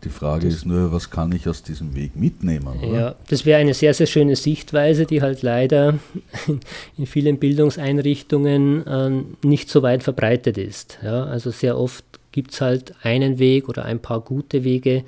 Die 0.03 0.09
Frage 0.09 0.47
das 0.47 0.55
ist 0.55 0.65
nur, 0.67 0.91
was 0.93 1.11
kann 1.11 1.31
ich 1.33 1.47
aus 1.47 1.63
diesem 1.63 1.95
Weg 1.95 2.17
mitnehmen? 2.17 2.81
Oder? 2.83 2.99
Ja, 2.99 3.15
das 3.29 3.45
wäre 3.45 3.61
eine 3.61 3.75
sehr, 3.75 3.93
sehr 3.93 4.07
schöne 4.07 4.35
Sichtweise, 4.35 5.05
die 5.05 5.21
halt 5.21 5.43
leider 5.43 5.99
in 6.97 7.05
vielen 7.05 7.39
Bildungseinrichtungen 7.39 8.87
äh, 8.87 9.47
nicht 9.47 9.69
so 9.69 9.83
weit 9.83 10.03
verbreitet 10.03 10.57
ist. 10.57 10.99
Ja, 11.03 11.25
also 11.25 11.51
sehr 11.51 11.77
oft 11.77 12.05
gibt 12.33 12.53
es 12.53 12.63
halt 12.63 12.95
einen 13.03 13.39
Weg 13.39 13.69
oder 13.69 13.85
ein 13.85 13.99
paar 13.99 14.21
gute 14.21 14.65
Wege 14.65 15.05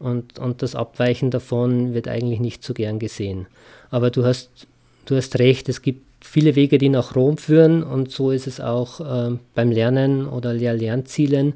und, 0.00 0.40
und 0.40 0.62
das 0.62 0.74
Abweichen 0.74 1.30
davon 1.30 1.94
wird 1.94 2.08
eigentlich 2.08 2.40
nicht 2.40 2.64
so 2.64 2.74
gern 2.74 2.98
gesehen. 2.98 3.46
Aber 3.90 4.10
du 4.10 4.24
hast, 4.24 4.66
du 5.06 5.16
hast 5.16 5.38
recht, 5.38 5.68
es 5.68 5.82
gibt 5.82 6.02
viele 6.24 6.54
Wege, 6.54 6.78
die 6.78 6.88
nach 6.88 7.16
Rom 7.16 7.36
führen 7.36 7.82
und 7.82 8.10
so 8.10 8.30
ist 8.30 8.46
es 8.46 8.60
auch 8.60 9.00
äh, 9.00 9.36
beim 9.54 9.70
Lernen 9.70 10.26
oder 10.26 10.54
Lehr-Lernzielen, 10.54 11.54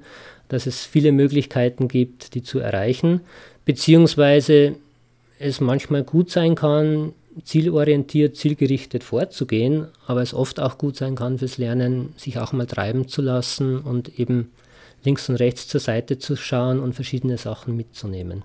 dass 0.48 0.66
es 0.66 0.84
viele 0.84 1.12
Möglichkeiten 1.12 1.88
gibt, 1.88 2.34
die 2.34 2.42
zu 2.42 2.58
erreichen, 2.58 3.20
beziehungsweise 3.64 4.74
es 5.38 5.60
manchmal 5.60 6.04
gut 6.04 6.30
sein 6.30 6.54
kann, 6.54 7.12
zielorientiert, 7.44 8.36
zielgerichtet 8.36 9.04
vorzugehen, 9.04 9.88
aber 10.06 10.22
es 10.22 10.32
oft 10.32 10.58
auch 10.60 10.78
gut 10.78 10.96
sein 10.96 11.14
kann 11.14 11.38
fürs 11.38 11.58
Lernen, 11.58 12.14
sich 12.16 12.38
auch 12.38 12.52
mal 12.52 12.66
treiben 12.66 13.08
zu 13.08 13.22
lassen 13.22 13.78
und 13.78 14.18
eben 14.18 14.50
links 15.04 15.28
und 15.28 15.36
rechts 15.36 15.68
zur 15.68 15.80
Seite 15.80 16.18
zu 16.18 16.36
schauen 16.36 16.80
und 16.80 16.94
verschiedene 16.94 17.36
Sachen 17.38 17.76
mitzunehmen. 17.76 18.42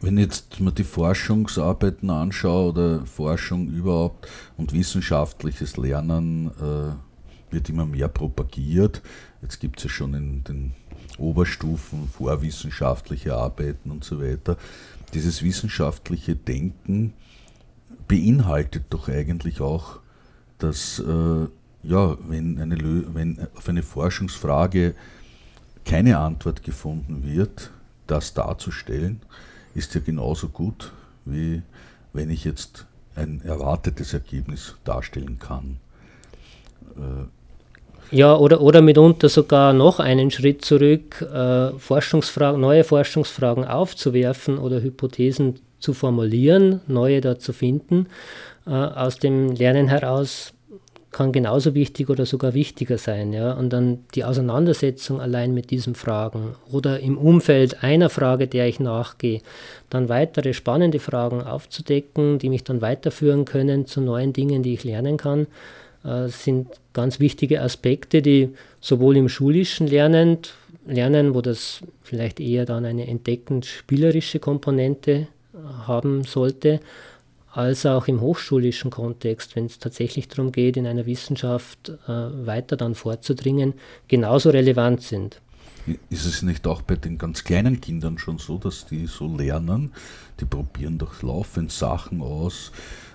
Wenn 0.00 0.16
jetzt 0.16 0.60
mal 0.60 0.70
die 0.70 0.84
Forschungsarbeiten 0.84 2.10
anschaue 2.10 2.70
oder 2.70 3.06
Forschung 3.06 3.68
überhaupt 3.68 4.28
und 4.56 4.72
wissenschaftliches 4.72 5.76
Lernen 5.76 6.52
äh, 6.60 7.52
wird 7.52 7.68
immer 7.68 7.86
mehr 7.86 8.08
propagiert. 8.08 9.02
Jetzt 9.42 9.58
gibt 9.60 9.78
es 9.78 9.84
ja 9.84 9.90
schon 9.90 10.14
in 10.14 10.44
den 10.44 10.72
Oberstufen 11.18 12.08
vorwissenschaftliche 12.08 13.34
Arbeiten 13.34 13.90
und 13.90 14.04
so 14.04 14.22
weiter. 14.22 14.56
Dieses 15.14 15.42
wissenschaftliche 15.42 16.36
Denken 16.36 17.14
beinhaltet 18.06 18.84
doch 18.90 19.08
eigentlich 19.08 19.60
auch, 19.60 19.98
dass 20.58 20.98
äh, 21.00 21.46
ja, 21.82 22.18
wenn, 22.28 22.60
eine, 22.60 23.14
wenn 23.14 23.46
auf 23.56 23.68
eine 23.68 23.82
Forschungsfrage 23.82 24.94
keine 25.84 26.18
Antwort 26.18 26.62
gefunden 26.62 27.24
wird, 27.24 27.70
das 28.06 28.34
darzustellen, 28.34 29.20
ist 29.74 29.94
ja 29.94 30.00
genauso 30.00 30.48
gut, 30.48 30.92
wie 31.24 31.62
wenn 32.12 32.30
ich 32.30 32.44
jetzt 32.44 32.86
ein 33.14 33.40
erwartetes 33.44 34.14
Ergebnis 34.14 34.74
darstellen 34.84 35.38
kann. 35.38 35.78
Äh, 36.96 37.26
ja, 38.10 38.34
oder, 38.36 38.62
oder 38.62 38.80
mitunter 38.80 39.28
sogar 39.28 39.74
noch 39.74 40.00
einen 40.00 40.30
Schritt 40.30 40.64
zurück, 40.64 41.20
äh, 41.20 41.72
Forschungsfragen, 41.78 42.60
neue 42.60 42.84
Forschungsfragen 42.84 43.64
aufzuwerfen 43.64 44.58
oder 44.58 44.80
Hypothesen 44.80 45.60
zu 45.78 45.92
formulieren, 45.92 46.80
neue 46.86 47.20
da 47.20 47.38
zu 47.38 47.52
finden, 47.52 48.06
äh, 48.66 48.70
aus 48.70 49.18
dem 49.18 49.50
Lernen 49.52 49.88
heraus 49.88 50.54
kann 51.10 51.32
genauso 51.32 51.74
wichtig 51.74 52.10
oder 52.10 52.26
sogar 52.26 52.54
wichtiger 52.54 52.98
sein. 52.98 53.32
Ja? 53.32 53.52
Und 53.52 53.70
dann 53.72 54.04
die 54.14 54.24
Auseinandersetzung 54.24 55.20
allein 55.20 55.54
mit 55.54 55.70
diesen 55.70 55.94
Fragen 55.94 56.54
oder 56.70 57.00
im 57.00 57.16
Umfeld 57.16 57.82
einer 57.82 58.10
Frage, 58.10 58.46
der 58.46 58.68
ich 58.68 58.78
nachgehe, 58.78 59.40
dann 59.90 60.08
weitere 60.08 60.52
spannende 60.52 60.98
Fragen 60.98 61.42
aufzudecken, 61.42 62.38
die 62.38 62.50
mich 62.50 62.64
dann 62.64 62.82
weiterführen 62.82 63.44
können 63.44 63.86
zu 63.86 64.00
neuen 64.00 64.32
Dingen, 64.32 64.62
die 64.62 64.74
ich 64.74 64.84
lernen 64.84 65.16
kann, 65.16 65.46
äh, 66.04 66.28
sind 66.28 66.68
ganz 66.92 67.20
wichtige 67.20 67.62
Aspekte, 67.62 68.20
die 68.20 68.50
sowohl 68.80 69.16
im 69.16 69.28
schulischen 69.28 69.86
Lernen, 69.86 70.38
Lernen, 70.86 71.34
wo 71.34 71.42
das 71.42 71.80
vielleicht 72.02 72.40
eher 72.40 72.64
dann 72.64 72.86
eine 72.86 73.06
entdeckend 73.06 73.66
spielerische 73.66 74.38
Komponente 74.38 75.28
haben 75.86 76.24
sollte, 76.24 76.80
als 77.52 77.86
auch 77.86 78.08
im 78.08 78.20
hochschulischen 78.20 78.90
Kontext, 78.90 79.56
wenn 79.56 79.66
es 79.66 79.78
tatsächlich 79.78 80.28
darum 80.28 80.52
geht, 80.52 80.76
in 80.76 80.86
einer 80.86 81.06
Wissenschaft 81.06 81.90
äh, 82.06 82.08
weiter 82.46 82.76
dann 82.76 82.94
vorzudringen, 82.94 83.74
genauso 84.06 84.50
relevant 84.50 85.02
sind. 85.02 85.40
Ist 86.10 86.26
es 86.26 86.42
nicht 86.42 86.66
auch 86.66 86.82
bei 86.82 86.96
den 86.96 87.16
ganz 87.16 87.44
kleinen 87.44 87.80
Kindern 87.80 88.18
schon 88.18 88.38
so, 88.38 88.58
dass 88.58 88.84
die 88.86 89.06
so 89.06 89.34
lernen? 89.34 89.92
Die 90.40 90.44
probieren 90.44 90.98
doch 90.98 91.22
laufend 91.22 91.72
Sachen 91.72 92.20
aus, 92.20 92.72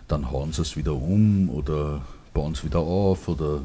dann 0.07 0.31
hauen 0.31 0.51
sie 0.51 0.63
es 0.63 0.75
wieder 0.75 0.95
um 0.95 1.49
oder 1.49 2.01
bauen 2.33 2.53
es 2.53 2.63
wieder 2.63 2.79
auf 2.79 3.27
oder 3.27 3.61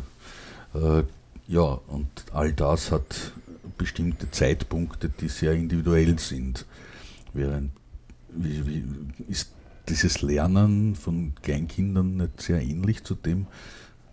äh, 0.74 1.02
ja, 1.48 1.62
und 1.62 2.08
all 2.32 2.52
das 2.52 2.92
hat 2.92 3.32
bestimmte 3.78 4.30
Zeitpunkte, 4.30 5.08
die 5.08 5.28
sehr 5.28 5.52
individuell 5.52 6.18
sind. 6.18 6.66
Während, 7.32 7.70
wie, 8.30 8.66
wie, 8.66 8.84
ist 9.28 9.50
dieses 9.88 10.22
Lernen 10.22 10.94
von 10.94 11.32
Kleinkindern 11.42 12.16
nicht 12.16 12.40
sehr 12.40 12.60
ähnlich 12.60 13.04
zu 13.04 13.14
dem, 13.14 13.46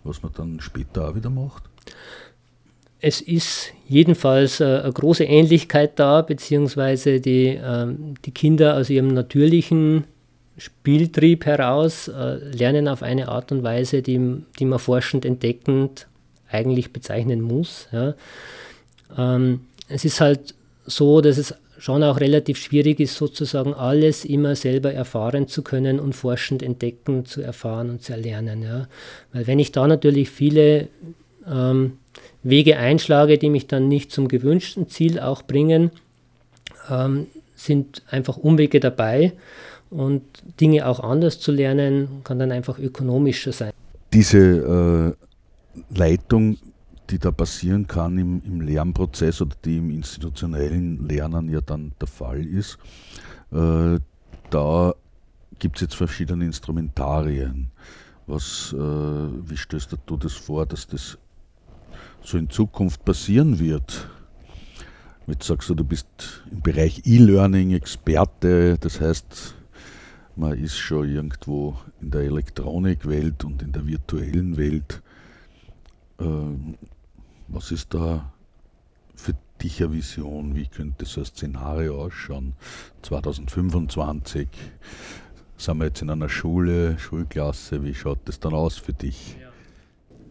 was 0.04 0.22
man 0.22 0.32
dann 0.32 0.60
später 0.60 1.08
auch 1.08 1.14
wieder 1.14 1.30
macht? 1.30 1.64
Es 3.00 3.20
ist 3.20 3.72
jedenfalls 3.86 4.60
äh, 4.60 4.80
eine 4.82 4.92
große 4.92 5.24
Ähnlichkeit 5.24 5.98
da, 5.98 6.22
beziehungsweise 6.22 7.20
die, 7.20 7.48
äh, 7.48 7.94
die 8.24 8.30
Kinder 8.30 8.76
aus 8.76 8.90
ihrem 8.90 9.08
natürlichen 9.08 10.04
Spieltrieb 10.56 11.44
heraus 11.44 12.08
äh, 12.08 12.36
lernen 12.36 12.88
auf 12.88 13.02
eine 13.02 13.28
Art 13.28 13.52
und 13.52 13.62
Weise, 13.62 14.00
die, 14.00 14.42
die 14.58 14.64
man 14.64 14.78
forschend 14.78 15.24
entdeckend 15.24 16.06
eigentlich 16.50 16.92
bezeichnen 16.92 17.42
muss. 17.42 17.88
Ja. 17.92 18.14
Ähm, 19.16 19.60
es 19.88 20.04
ist 20.04 20.20
halt 20.20 20.54
so, 20.86 21.20
dass 21.20 21.36
es 21.36 21.54
schon 21.78 22.02
auch 22.02 22.20
relativ 22.20 22.58
schwierig 22.58 23.00
ist, 23.00 23.16
sozusagen 23.16 23.74
alles 23.74 24.24
immer 24.24 24.56
selber 24.56 24.92
erfahren 24.92 25.48
zu 25.48 25.62
können 25.62 26.00
und 26.00 26.14
forschend 26.14 26.62
entdecken, 26.62 27.24
zu 27.24 27.40
erfahren 27.42 27.90
und 27.90 28.02
zu 28.02 28.12
erlernen. 28.12 28.62
Ja. 28.62 28.88
Weil 29.32 29.46
wenn 29.46 29.58
ich 29.58 29.72
da 29.72 29.86
natürlich 29.86 30.30
viele 30.30 30.88
ähm, 31.50 31.98
Wege 32.42 32.78
einschlage, 32.78 33.38
die 33.38 33.50
mich 33.50 33.66
dann 33.66 33.88
nicht 33.88 34.12
zum 34.12 34.28
gewünschten 34.28 34.88
Ziel 34.88 35.20
auch 35.20 35.42
bringen, 35.42 35.90
ähm, 36.90 37.26
sind 37.56 38.02
einfach 38.10 38.36
Umwege 38.36 38.80
dabei 38.80 39.32
und 39.90 40.22
Dinge 40.60 40.86
auch 40.86 41.00
anders 41.00 41.40
zu 41.40 41.52
lernen, 41.52 42.08
kann 42.24 42.38
dann 42.38 42.52
einfach 42.52 42.78
ökonomischer 42.78 43.52
sein. 43.52 43.72
Diese 44.12 45.14
äh, 45.92 45.96
Leitung 45.98 46.58
die 47.10 47.18
da 47.18 47.30
passieren 47.30 47.86
kann 47.86 48.18
im, 48.18 48.42
im 48.44 48.60
Lernprozess 48.60 49.40
oder 49.40 49.56
die 49.64 49.78
im 49.78 49.90
institutionellen 49.90 51.08
Lernen 51.08 51.48
ja 51.48 51.60
dann 51.60 51.92
der 52.00 52.08
Fall 52.08 52.44
ist, 52.44 52.78
äh, 53.52 53.98
da 54.50 54.94
gibt 55.58 55.76
es 55.76 55.82
jetzt 55.82 55.94
verschiedene 55.94 56.44
Instrumentarien. 56.44 57.70
Was, 58.26 58.74
äh, 58.76 58.78
wie 58.78 59.56
stößt 59.56 59.96
du 60.06 60.16
das 60.16 60.32
vor, 60.32 60.66
dass 60.66 60.86
das 60.86 61.16
so 62.22 62.38
in 62.38 62.50
Zukunft 62.50 63.04
passieren 63.04 63.58
wird? 63.58 64.08
Jetzt 65.28 65.46
sagst 65.46 65.68
du, 65.68 65.74
du 65.74 65.84
bist 65.84 66.44
im 66.50 66.60
Bereich 66.60 67.02
E-Learning 67.04 67.72
Experte, 67.72 68.78
das 68.78 69.00
heißt, 69.00 69.54
man 70.36 70.56
ist 70.58 70.76
schon 70.76 71.08
irgendwo 71.08 71.76
in 72.00 72.10
der 72.10 72.22
Elektronikwelt 72.22 73.42
und 73.44 73.62
in 73.62 73.72
der 73.72 73.86
virtuellen 73.86 74.56
Welt. 74.56 75.02
Ähm, 76.20 76.76
was 77.48 77.70
ist 77.70 77.94
da 77.94 78.32
für 79.14 79.34
dich 79.62 79.82
eine 79.82 79.92
Vision? 79.92 80.54
Wie 80.54 80.66
könnte 80.66 81.04
so 81.04 81.20
ein 81.20 81.26
Szenario 81.26 82.02
ausschauen? 82.02 82.54
2025 83.02 84.48
sind 85.56 85.78
wir 85.78 85.86
jetzt 85.86 86.02
in 86.02 86.10
einer 86.10 86.28
Schule, 86.28 86.98
Schulklasse. 86.98 87.82
Wie 87.82 87.94
schaut 87.94 88.18
das 88.26 88.40
dann 88.40 88.54
aus 88.54 88.76
für 88.76 88.92
dich? 88.92 89.36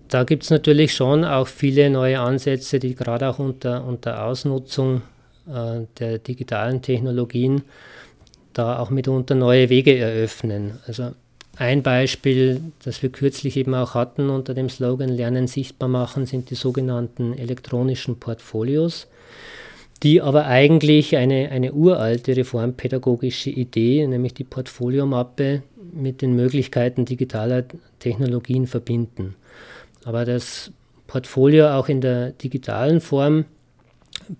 Da 0.08 0.24
gibt 0.24 0.44
es 0.44 0.52
natürlich 0.52 0.94
schon 0.94 1.26
auch 1.26 1.48
viele 1.48 1.90
neue 1.90 2.20
Ansätze, 2.20 2.80
die 2.80 2.94
gerade 2.94 3.28
auch 3.28 3.40
unter, 3.40 3.84
unter 3.86 4.24
Ausnutzung 4.24 5.02
äh, 5.48 5.82
der 5.98 6.20
digitalen 6.20 6.82
Technologien 6.82 7.64
da 8.54 8.80
auch 8.80 8.90
mitunter 8.90 9.36
neue 9.36 9.70
Wege 9.70 9.98
eröffnen. 9.98 10.80
Also 10.88 11.14
ein 11.58 11.84
Beispiel, 11.84 12.62
das 12.84 13.02
wir 13.02 13.10
kürzlich 13.10 13.58
eben 13.58 13.74
auch 13.76 13.94
hatten 13.94 14.30
unter 14.30 14.54
dem 14.54 14.70
Slogan 14.70 15.10
Lernen 15.10 15.48
sichtbar 15.48 15.90
machen, 15.90 16.26
sind 16.26 16.50
die 16.50 16.56
sogenannten 16.56 17.38
elektronischen 17.38 18.20
Portfolios, 18.20 19.08
die 20.04 20.22
aber 20.22 20.46
eigentlich 20.46 21.16
eine, 21.16 21.50
eine 21.50 21.74
uralte 21.74 22.36
reformpädagogische 22.36 23.50
Idee, 23.50 24.06
nämlich 24.08 24.34
die 24.34 24.44
Portfoliomappe, 24.44 25.64
mit 25.94 26.22
den 26.22 26.36
Möglichkeiten 26.36 27.06
digitaler 27.06 27.64
Technologien 28.00 28.68
verbinden. 28.68 29.36
Aber 30.04 30.26
das 30.26 30.72
Portfolio 31.08 31.70
auch 31.70 31.88
in 31.88 32.02
der 32.02 32.32
digitalen 32.32 33.00
Form 33.00 33.46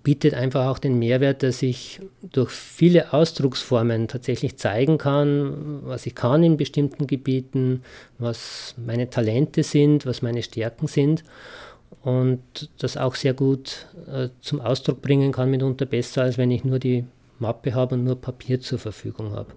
bietet 0.02 0.34
einfach 0.34 0.66
auch 0.66 0.78
den 0.78 0.98
Mehrwert, 0.98 1.42
dass 1.42 1.62
ich 1.62 2.00
durch 2.22 2.50
viele 2.50 3.12
Ausdrucksformen 3.12 4.08
tatsächlich 4.08 4.56
zeigen 4.56 4.98
kann, 4.98 5.80
was 5.82 6.06
ich 6.06 6.14
kann 6.14 6.42
in 6.42 6.56
bestimmten 6.56 7.06
Gebieten, 7.06 7.82
was 8.18 8.74
meine 8.84 9.10
Talente 9.10 9.62
sind, 9.62 10.06
was 10.06 10.22
meine 10.22 10.42
Stärken 10.42 10.86
sind 10.86 11.24
und 12.02 12.40
das 12.78 12.96
auch 12.96 13.14
sehr 13.14 13.34
gut 13.34 13.86
äh, 14.06 14.28
zum 14.40 14.60
Ausdruck 14.60 15.02
bringen 15.02 15.32
kann, 15.32 15.50
mitunter 15.50 15.86
besser, 15.86 16.22
als 16.22 16.38
wenn 16.38 16.50
ich 16.50 16.64
nur 16.64 16.78
die 16.78 17.04
Mappe 17.38 17.74
habe 17.74 17.96
und 17.96 18.04
nur 18.04 18.20
Papier 18.20 18.60
zur 18.60 18.78
Verfügung 18.78 19.32
habe. 19.32 19.52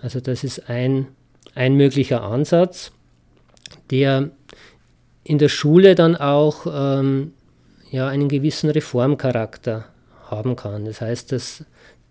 Also 0.00 0.20
das 0.20 0.42
ist 0.42 0.68
ein, 0.68 1.06
ein 1.54 1.74
möglicher 1.74 2.22
Ansatz, 2.22 2.92
der 3.90 4.30
in 5.24 5.38
der 5.38 5.48
Schule 5.48 5.94
dann 5.94 6.16
auch 6.16 6.66
ähm, 6.66 7.32
ja, 7.92 8.08
einen 8.08 8.28
gewissen 8.28 8.70
Reformcharakter 8.70 9.84
haben 10.24 10.56
kann. 10.56 10.86
Das 10.86 11.00
heißt, 11.00 11.30
dass 11.30 11.64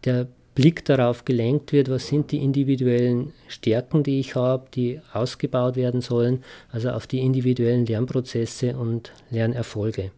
der 0.05 0.27
Blick 0.53 0.85
darauf 0.85 1.25
gelenkt 1.25 1.73
wird, 1.73 1.89
was 1.89 2.07
sind 2.07 2.31
die 2.31 2.37
individuellen 2.37 3.33
Stärken, 3.47 4.03
die 4.03 4.19
ich 4.19 4.35
habe, 4.35 4.67
die 4.73 5.01
ausgebaut 5.11 5.75
werden 5.75 6.01
sollen, 6.01 6.43
also 6.71 6.91
auf 6.91 7.07
die 7.07 7.19
individuellen 7.19 7.85
Lernprozesse 7.85 8.77
und 8.77 9.11
Lernerfolge. 9.31 10.11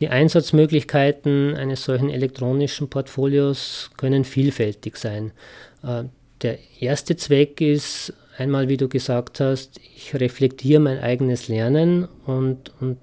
Die 0.00 0.08
Einsatzmöglichkeiten 0.08 1.54
eines 1.54 1.84
solchen 1.84 2.10
elektronischen 2.10 2.88
Portfolios 2.88 3.90
können 3.96 4.24
vielfältig 4.24 4.96
sein. 4.96 5.32
Äh, 5.82 6.04
der 6.42 6.58
erste 6.80 7.16
Zweck 7.16 7.60
ist 7.60 8.12
einmal, 8.36 8.68
wie 8.68 8.76
du 8.76 8.88
gesagt 8.88 9.38
hast, 9.40 9.78
ich 9.78 10.14
reflektiere 10.14 10.80
mein 10.80 10.98
eigenes 10.98 11.48
Lernen 11.48 12.08
und, 12.26 12.72
und 12.80 12.98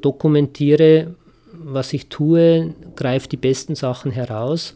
dokumentiere, 0.00 1.14
was 1.62 1.92
ich 1.92 2.08
tue, 2.08 2.74
greife 2.96 3.28
die 3.28 3.36
besten 3.36 3.74
Sachen 3.74 4.10
heraus 4.10 4.74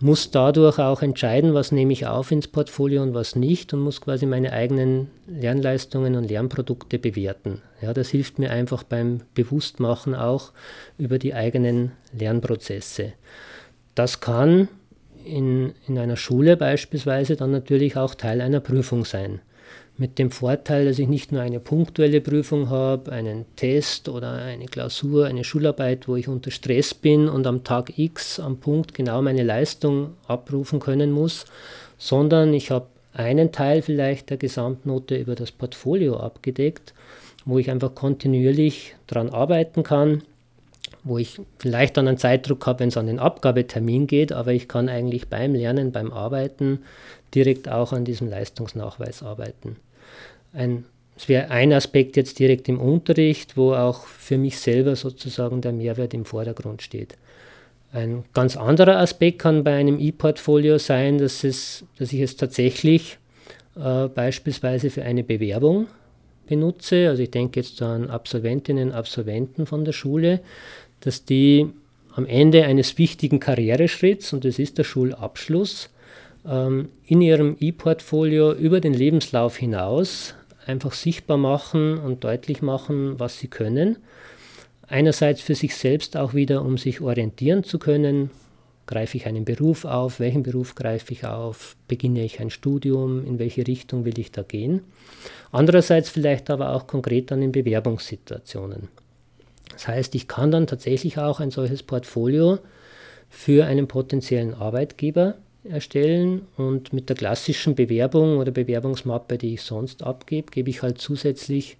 muss 0.00 0.30
dadurch 0.30 0.78
auch 0.78 1.02
entscheiden, 1.02 1.54
was 1.54 1.72
nehme 1.72 1.92
ich 1.92 2.06
auf 2.06 2.30
ins 2.30 2.46
Portfolio 2.46 3.02
und 3.02 3.14
was 3.14 3.34
nicht 3.34 3.72
und 3.72 3.80
muss 3.80 4.00
quasi 4.00 4.26
meine 4.26 4.52
eigenen 4.52 5.10
Lernleistungen 5.26 6.14
und 6.14 6.24
Lernprodukte 6.24 6.98
bewerten. 6.98 7.62
Ja, 7.82 7.92
das 7.92 8.08
hilft 8.10 8.38
mir 8.38 8.50
einfach 8.50 8.84
beim 8.84 9.22
Bewusstmachen 9.34 10.14
auch 10.14 10.52
über 10.98 11.18
die 11.18 11.34
eigenen 11.34 11.92
Lernprozesse. 12.16 13.12
Das 13.94 14.20
kann 14.20 14.68
in, 15.24 15.74
in 15.88 15.98
einer 15.98 16.16
Schule 16.16 16.56
beispielsweise 16.56 17.34
dann 17.34 17.50
natürlich 17.50 17.96
auch 17.96 18.14
Teil 18.14 18.40
einer 18.40 18.60
Prüfung 18.60 19.04
sein 19.04 19.40
mit 19.98 20.20
dem 20.20 20.30
Vorteil, 20.30 20.84
dass 20.84 21.00
ich 21.00 21.08
nicht 21.08 21.32
nur 21.32 21.42
eine 21.42 21.58
punktuelle 21.58 22.20
Prüfung 22.20 22.70
habe, 22.70 23.10
einen 23.10 23.44
Test 23.56 24.08
oder 24.08 24.32
eine 24.32 24.66
Klausur, 24.66 25.26
eine 25.26 25.42
Schularbeit, 25.42 26.06
wo 26.06 26.14
ich 26.14 26.28
unter 26.28 26.52
Stress 26.52 26.94
bin 26.94 27.28
und 27.28 27.48
am 27.48 27.64
Tag 27.64 27.98
X 27.98 28.38
am 28.38 28.58
Punkt 28.58 28.94
genau 28.94 29.20
meine 29.22 29.42
Leistung 29.42 30.14
abrufen 30.28 30.78
können 30.78 31.10
muss, 31.10 31.46
sondern 31.98 32.54
ich 32.54 32.70
habe 32.70 32.86
einen 33.12 33.50
Teil 33.50 33.82
vielleicht 33.82 34.30
der 34.30 34.36
Gesamtnote 34.36 35.16
über 35.16 35.34
das 35.34 35.50
Portfolio 35.50 36.16
abgedeckt, 36.16 36.94
wo 37.44 37.58
ich 37.58 37.68
einfach 37.68 37.96
kontinuierlich 37.96 38.94
daran 39.08 39.30
arbeiten 39.30 39.82
kann, 39.82 40.22
wo 41.02 41.18
ich 41.18 41.40
vielleicht 41.58 41.96
dann 41.96 42.06
einen 42.06 42.18
Zeitdruck 42.18 42.64
habe, 42.66 42.80
wenn 42.80 42.90
es 42.90 42.96
an 42.96 43.08
den 43.08 43.18
Abgabetermin 43.18 44.06
geht, 44.06 44.30
aber 44.32 44.52
ich 44.52 44.68
kann 44.68 44.88
eigentlich 44.88 45.26
beim 45.26 45.56
Lernen, 45.56 45.90
beim 45.90 46.12
Arbeiten 46.12 46.84
direkt 47.34 47.68
auch 47.68 47.92
an 47.92 48.04
diesem 48.04 48.28
Leistungsnachweis 48.28 49.24
arbeiten 49.24 49.76
ein, 50.52 50.84
es 51.16 51.28
wäre 51.28 51.50
ein 51.50 51.72
Aspekt 51.72 52.16
jetzt 52.16 52.38
direkt 52.38 52.68
im 52.68 52.80
Unterricht, 52.80 53.56
wo 53.56 53.74
auch 53.74 54.04
für 54.04 54.38
mich 54.38 54.58
selber 54.58 54.96
sozusagen 54.96 55.60
der 55.60 55.72
Mehrwert 55.72 56.14
im 56.14 56.24
Vordergrund 56.24 56.82
steht. 56.82 57.16
Ein 57.92 58.24
ganz 58.34 58.56
anderer 58.56 58.98
Aspekt 58.98 59.38
kann 59.38 59.64
bei 59.64 59.74
einem 59.74 59.98
E-Portfolio 59.98 60.78
sein, 60.78 61.18
dass, 61.18 61.42
es, 61.42 61.84
dass 61.98 62.12
ich 62.12 62.20
es 62.20 62.36
tatsächlich 62.36 63.18
äh, 63.76 64.08
beispielsweise 64.08 64.90
für 64.90 65.02
eine 65.02 65.24
Bewerbung 65.24 65.86
benutze. 66.46 67.08
Also 67.08 67.22
ich 67.22 67.30
denke 67.30 67.60
jetzt 67.60 67.80
an 67.80 68.10
Absolventinnen 68.10 68.88
und 68.88 68.94
Absolventen 68.94 69.66
von 69.66 69.84
der 69.84 69.92
Schule, 69.92 70.40
dass 71.00 71.24
die 71.24 71.68
am 72.14 72.26
Ende 72.26 72.64
eines 72.64 72.98
wichtigen 72.98 73.38
Karriereschritts, 73.38 74.32
und 74.32 74.44
das 74.44 74.58
ist 74.58 74.76
der 74.76 74.84
Schulabschluss, 74.84 75.88
ähm, 76.46 76.88
in 77.06 77.22
ihrem 77.22 77.56
E-Portfolio 77.60 78.52
über 78.52 78.80
den 78.80 78.92
Lebenslauf 78.94 79.56
hinaus 79.56 80.34
einfach 80.68 80.92
sichtbar 80.92 81.38
machen 81.38 81.98
und 81.98 82.24
deutlich 82.24 82.62
machen, 82.62 83.18
was 83.18 83.38
sie 83.38 83.48
können. 83.48 83.98
Einerseits 84.86 85.40
für 85.40 85.54
sich 85.54 85.74
selbst 85.76 86.16
auch 86.16 86.34
wieder, 86.34 86.62
um 86.62 86.78
sich 86.78 87.00
orientieren 87.00 87.64
zu 87.64 87.78
können. 87.78 88.30
Greife 88.86 89.18
ich 89.18 89.26
einen 89.26 89.44
Beruf 89.44 89.84
auf? 89.84 90.18
Welchen 90.18 90.42
Beruf 90.42 90.74
greife 90.74 91.12
ich 91.12 91.26
auf? 91.26 91.76
Beginne 91.88 92.24
ich 92.24 92.40
ein 92.40 92.48
Studium? 92.48 93.24
In 93.26 93.38
welche 93.38 93.66
Richtung 93.66 94.06
will 94.06 94.18
ich 94.18 94.32
da 94.32 94.42
gehen? 94.42 94.82
Andererseits 95.52 96.08
vielleicht 96.08 96.48
aber 96.48 96.74
auch 96.74 96.86
konkret 96.86 97.30
dann 97.30 97.42
in 97.42 97.52
Bewerbungssituationen. 97.52 98.88
Das 99.72 99.88
heißt, 99.88 100.14
ich 100.14 100.26
kann 100.26 100.50
dann 100.50 100.66
tatsächlich 100.66 101.18
auch 101.18 101.40
ein 101.40 101.50
solches 101.50 101.82
Portfolio 101.82 102.58
für 103.28 103.66
einen 103.66 103.88
potenziellen 103.88 104.54
Arbeitgeber 104.54 105.34
erstellen 105.64 106.46
und 106.56 106.92
mit 106.92 107.08
der 107.08 107.16
klassischen 107.16 107.74
Bewerbung 107.74 108.38
oder 108.38 108.52
Bewerbungsmappe, 108.52 109.38
die 109.38 109.54
ich 109.54 109.62
sonst 109.62 110.02
abgebe, 110.02 110.50
gebe 110.50 110.70
ich 110.70 110.82
halt 110.82 110.98
zusätzlich 110.98 111.76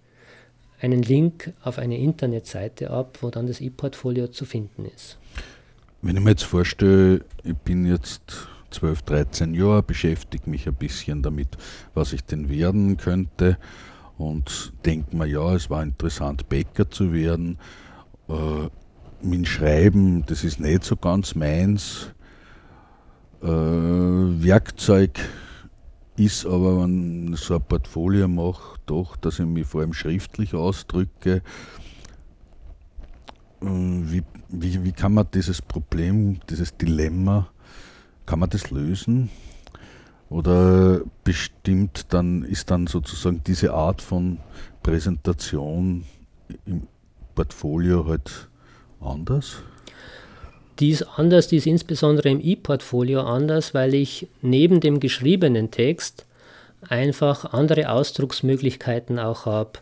einen 0.81 1.03
Link 1.03 1.53
auf 1.62 1.79
eine 1.79 1.99
Internetseite 1.99 2.91
ab, 2.91 3.19
wo 3.21 3.31
dann 3.31 3.47
das 3.47 3.61
E-Portfolio 3.61 4.29
zu 4.29 4.45
finden 4.45 4.85
ist. 4.85 5.19
Wenn 6.03 6.17
ich 6.17 6.23
mir 6.23 6.31
jetzt 6.31 6.45
vorstelle, 6.45 7.25
ich 7.43 7.57
bin 7.57 7.85
jetzt 7.85 8.49
12, 8.71 9.03
13 9.03 9.55
Jahre, 9.55 9.83
beschäftige 9.83 10.49
mich 10.49 10.69
ein 10.69 10.75
bisschen 10.75 11.23
damit, 11.23 11.49
was 11.95 12.12
ich 12.12 12.23
denn 12.23 12.49
werden 12.49 12.97
könnte 12.97 13.59
und 14.19 14.73
denke 14.85 15.17
mir, 15.17 15.27
ja, 15.27 15.55
es 15.55 15.71
war 15.71 15.83
interessant, 15.83 16.49
Bäcker 16.49 16.91
zu 16.91 17.12
werden. 17.12 17.59
Äh, 18.29 18.69
mit 19.21 19.49
Schreiben, 19.49 20.25
das 20.27 20.45
ist 20.45 20.61
nicht 20.61 20.85
so 20.85 20.95
ganz 20.95 21.35
meins 21.35 22.12
äh, 23.42 23.46
Werkzeug 23.46 25.18
ist 26.16 26.46
aber, 26.46 26.83
wenn 26.83 27.33
ich 27.33 27.40
so 27.40 27.55
ein 27.55 27.62
Portfolio 27.62 28.27
mache, 28.27 28.79
doch, 28.87 29.16
dass 29.16 29.38
ich 29.38 29.46
mich 29.46 29.66
vor 29.66 29.83
allem 29.83 29.92
schriftlich 29.92 30.55
ausdrücke. 30.55 31.42
Äh, 33.61 33.66
wie, 33.66 34.24
wie, 34.48 34.85
wie 34.85 34.92
kann 34.92 35.14
man 35.14 35.27
dieses 35.33 35.62
Problem, 35.62 36.40
dieses 36.51 36.77
Dilemma, 36.77 37.48
kann 38.27 38.40
man 38.40 38.51
das 38.51 38.70
lösen? 38.70 39.31
Oder 40.29 41.01
bestimmt 41.24 42.07
dann, 42.11 42.42
ist 42.42 42.70
dann 42.70 42.87
sozusagen 42.87 43.42
diese 43.44 43.72
Art 43.72 44.03
von 44.03 44.38
Präsentation 44.83 46.05
im 46.66 46.87
Portfolio 47.35 48.07
halt 48.07 48.48
anders? 49.01 49.62
Die 50.81 50.91
ist 50.91 51.03
anders, 51.17 51.49
die 51.49 51.57
ist 51.57 51.67
insbesondere 51.67 52.29
im 52.29 52.41
E-Portfolio 52.41 53.23
anders, 53.23 53.75
weil 53.75 53.95
ich 53.95 54.29
neben 54.43 54.81
dem 54.81 55.01
geschriebenen 55.01 55.71
Text 55.71 56.25
einfach 56.88 57.53
andere 57.53 57.91
Ausdrucksmöglichkeiten 57.91 59.19
auch 59.19 59.47
habe. 59.47 59.81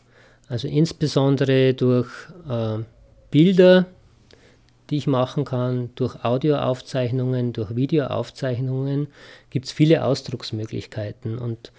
Also 0.49 0.69
insbesondere 0.69 1.75
durch 1.75 2.09
äh, 2.49 2.79
Bilder, 3.31 3.87
die 4.89 4.97
ich 4.97 5.07
machen 5.07 5.45
kann, 5.45 5.91
durch 5.97 6.25
Audioaufzeichnungen, 6.25 7.53
durch 7.53 7.75
Videoaufzeichnungen 7.75 9.09
gibt 9.51 9.67
es 9.67 9.73
viele 9.73 10.05
Ausdrucksmöglichkeiten. 10.05 11.39
Und 11.39 11.73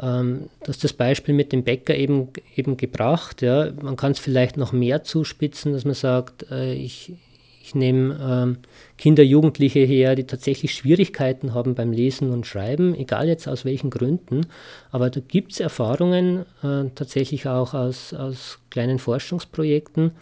ähm, 0.00 0.48
dass 0.62 0.78
das 0.78 0.92
Beispiel 0.92 1.34
mit 1.34 1.52
dem 1.52 1.64
Bäcker 1.64 1.96
eben, 1.96 2.28
eben 2.54 2.76
gebracht. 2.76 3.42
Ja. 3.42 3.70
Man 3.82 3.96
kann 3.96 4.12
es 4.12 4.18
vielleicht 4.18 4.56
noch 4.56 4.72
mehr 4.72 5.02
zuspitzen, 5.02 5.72
dass 5.72 5.84
man 5.84 5.94
sagt, 5.94 6.50
äh, 6.50 6.74
ich, 6.74 7.14
ich 7.62 7.74
nehme 7.74 8.18
ähm, 8.20 8.58
Kinder, 8.96 9.22
Jugendliche 9.22 9.80
her, 9.80 10.14
die 10.14 10.24
tatsächlich 10.24 10.74
Schwierigkeiten 10.74 11.52
haben 11.52 11.74
beim 11.74 11.92
Lesen 11.92 12.30
und 12.30 12.46
Schreiben, 12.46 12.94
egal 12.94 13.28
jetzt 13.28 13.46
aus 13.46 13.64
welchen 13.64 13.90
Gründen. 13.90 14.46
Aber 14.90 15.10
da 15.10 15.20
gibt 15.20 15.52
es 15.52 15.60
Erfahrungen, 15.60 16.46
äh, 16.62 16.84
tatsächlich 16.94 17.46
auch 17.46 17.74
aus, 17.74 18.14
aus 18.14 18.58
kleinen 18.70 18.98
Forschungsprojekten, 18.98 20.12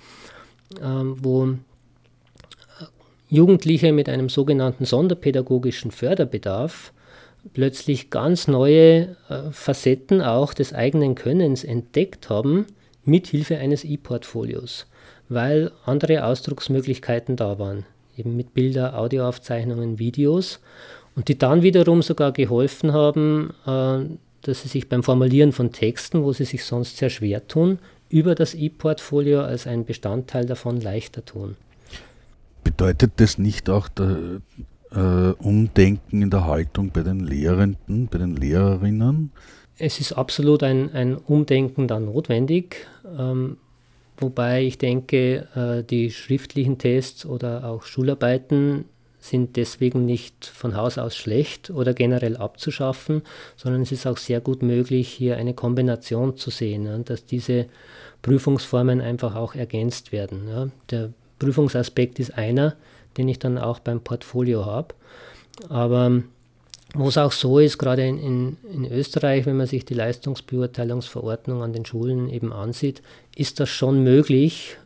äh, 0.81 0.83
wo 0.83 1.47
äh, 1.47 1.57
Jugendliche 3.29 3.93
mit 3.93 4.09
einem 4.09 4.29
sogenannten 4.29 4.85
sonderpädagogischen 4.85 5.93
Förderbedarf 5.93 6.93
plötzlich 7.55 8.11
ganz 8.11 8.49
neue 8.49 9.17
äh, 9.29 9.53
Facetten 9.53 10.23
auch 10.23 10.55
des 10.55 10.73
eigenen 10.73 11.15
Könnens 11.15 11.63
entdeckt 11.63 12.31
haben, 12.31 12.67
mithilfe 13.05 13.59
eines 13.59 13.85
E-Portfolios 13.85 14.88
weil 15.29 15.73
andere 15.85 16.25
Ausdrucksmöglichkeiten 16.25 17.37
da 17.37 17.59
waren, 17.59 17.85
eben 18.17 18.37
mit 18.37 18.55
Bilder, 18.55 18.99
Audioaufzeichnungen, 18.99 19.99
Videos 19.99 20.61
und 21.17 21.29
die 21.29 21.39
dann 21.39 21.63
wiederum 21.63 22.03
sogar 22.03 22.33
geholfen 22.33 22.93
haben, 22.93 23.55
äh, 23.67 24.05
dass 24.43 24.63
sie 24.63 24.69
sich 24.69 24.89
beim 24.89 25.03
Formulieren 25.03 25.53
von 25.53 25.73
Texten, 25.73 26.23
wo 26.23 26.33
sie 26.33 26.45
sich 26.45 26.65
sonst 26.65 26.97
sehr 26.97 27.11
schwer 27.11 27.47
tun, 27.49 27.79
über 28.09 28.35
das 28.35 28.55
E-Portfolio 28.55 29.43
als 29.43 29.67
ein 29.67 29.85
Bestandteil 29.85 30.47
davon 30.47 30.81
leichter 30.81 31.25
tun. 31.25 31.57
Bedeutet 32.65 33.13
das 33.17 33.39
nicht 33.39 33.69
auch 33.69 33.89
der, 33.89 34.41
äh, 34.93 35.33
Umdenken 35.39 36.23
in 36.23 36.31
der 36.31 36.47
Haltung 36.47 36.91
bei 36.91 37.03
den 37.03 37.21
Lehrenden, 37.21 38.09
bei 38.09 38.19
den 38.19 38.37
Lehrerinnen? 38.37 39.33
Es 39.77 40.01
ist 40.01 40.13
absolut 40.13 40.63
ein, 40.63 40.93
ein 40.93 41.17
Umdenken 41.17 41.87
da 41.87 42.01
notwendig. 42.01 42.87
Ähm, 43.19 43.59
Wobei 44.19 44.65
ich 44.65 44.79
denke, 44.79 45.49
äh, 45.55 45.85
die 45.85 46.11
schriftlichen 46.11 46.79
Tests 46.79 47.25
oder 47.25 47.65
auch 47.65 47.85
Schularbeiten 47.85 48.85
sind 49.21 49.57
deswegen 49.57 50.05
nicht 50.05 50.47
von 50.47 50.77
Haus 50.77 50.99
aus 50.99 51.17
schlecht 51.17 51.71
oder 51.71 51.93
generell 51.93 52.37
abzuschaffen, 52.37 53.23
sondern 53.57 53.83
es 53.83 53.93
ist 53.93 54.07
auch 54.07 54.17
sehr 54.17 54.41
gut 54.41 54.63
möglich, 54.63 55.09
hier 55.09 55.37
eine 55.37 55.55
Kombination 55.55 56.37
zu 56.37 56.51
sehen, 56.51 57.05
dass 57.05 57.25
diese 57.25 57.67
Prüfungsformen 58.23 59.01
einfach 59.01 59.35
auch 59.35 59.55
ergänzt 59.55 60.13
werden. 60.13 60.73
Der 60.91 61.13
Prüfungsaspekt 61.39 62.19
ist 62.19 62.37
einer, 62.37 62.77
den 63.17 63.29
ich 63.29 63.39
dann 63.39 63.59
auch 63.59 63.81
beim 63.81 64.01
Portfolio 64.01 64.67
habe. 64.67 64.95
Aber 65.69 66.23
wo 66.99 67.09
es 67.09 67.17
auch 67.17 67.33
so 67.33 67.61
ist, 67.61 67.79
gerade 67.79 68.07
in, 68.07 68.19
in, 68.19 68.57
in, 68.73 68.93
Österreich, 68.93 69.47
wenn 69.47 69.57
man 69.57 69.67
sich 69.67 69.85
die 69.85 69.95
Leistungsbeurteilungsverordnung 69.95 71.63
an 71.63 71.73
den 71.73 71.87
Schulen 71.87 72.29
eben 72.29 72.53
ansieht, 72.53 73.03
ist 73.37 73.61
das 73.61 73.69
schon 73.69 74.03
möglich, 74.03 74.77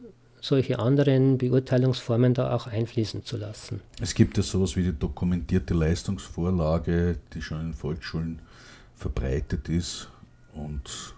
solche 0.40 0.79
anderen 0.79 1.38
Beurteilungsformen 1.38 2.35
da 2.35 2.55
auch 2.55 2.66
einfließen 2.66 3.25
zu 3.25 3.38
lassen. 3.38 3.81
Es 4.01 4.14
gibt 4.14 4.37
ja 4.37 4.42
sowas 4.42 4.77
wie 4.77 4.83
die 4.83 4.92
dokumentierte 4.92 5.72
Leistungsvorlage, 5.72 7.16
die 7.33 7.40
schon 7.40 7.61
in 7.61 7.75
Volksschulen 7.75 8.40
verbreitet 8.94 9.68
ist 9.70 10.09
und 10.53 11.14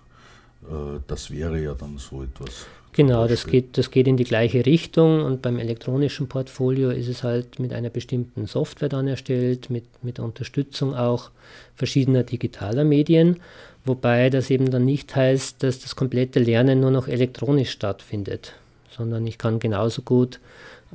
das 1.06 1.30
wäre 1.30 1.60
ja 1.60 1.74
dann 1.74 1.98
so 1.98 2.22
etwas. 2.22 2.66
Genau, 2.92 3.26
das 3.26 3.46
geht, 3.48 3.76
das 3.76 3.90
geht 3.90 4.06
in 4.06 4.16
die 4.16 4.24
gleiche 4.24 4.64
Richtung 4.64 5.24
und 5.24 5.42
beim 5.42 5.58
elektronischen 5.58 6.28
Portfolio 6.28 6.90
ist 6.90 7.08
es 7.08 7.24
halt 7.24 7.58
mit 7.58 7.72
einer 7.72 7.90
bestimmten 7.90 8.46
Software 8.46 8.88
dann 8.88 9.08
erstellt, 9.08 9.68
mit, 9.68 9.84
mit 10.04 10.20
Unterstützung 10.20 10.94
auch 10.94 11.30
verschiedener 11.74 12.22
digitaler 12.22 12.84
Medien, 12.84 13.40
wobei 13.84 14.30
das 14.30 14.48
eben 14.48 14.70
dann 14.70 14.84
nicht 14.84 15.16
heißt, 15.16 15.60
dass 15.64 15.80
das 15.80 15.96
komplette 15.96 16.38
Lernen 16.38 16.78
nur 16.78 16.92
noch 16.92 17.08
elektronisch 17.08 17.70
stattfindet, 17.70 18.52
sondern 18.96 19.26
ich 19.26 19.38
kann 19.38 19.58
genauso 19.58 20.02
gut 20.02 20.38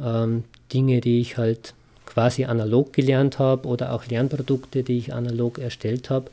ähm, 0.02 0.46
Dinge, 0.72 1.02
die 1.02 1.20
ich 1.20 1.38
halt 1.38 1.74
quasi 2.06 2.46
analog 2.46 2.94
gelernt 2.94 3.40
habe 3.40 3.68
oder 3.68 3.92
auch 3.92 4.06
Lernprodukte, 4.06 4.84
die 4.84 4.98
ich 4.98 5.14
analog 5.14 5.60
erstellt 5.60 6.10
habe, 6.10 6.32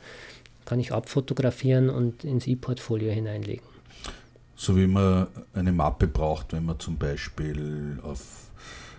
kann 0.67 0.79
ich 0.81 0.91
abfotografieren 0.91 1.89
und 1.89 2.25
ins 2.25 2.45
E-Portfolio 2.45 3.11
hineinlegen. 3.11 3.65
So 4.55 4.75
wie 4.75 4.87
man 4.87 5.27
eine 5.53 5.71
Mappe 5.71 6.07
braucht, 6.07 6.51
wenn 6.51 6.65
man 6.65 6.77
zum 6.79 6.97
Beispiel 6.97 7.99
auf 8.03 8.51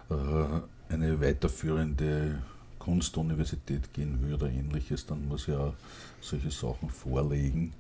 äh, 0.09 0.93
eine 0.93 1.21
weiterführende 1.21 2.39
Kunstuniversität 2.79 3.93
gehen 3.93 4.23
würde 4.23 4.47
oder 4.47 4.53
ähnliches, 4.55 5.05
dann 5.05 5.29
muss 5.29 5.47
ja 5.47 5.75
solche 6.23 6.51
Sachen 6.51 6.89
vorlegen, 6.89 7.75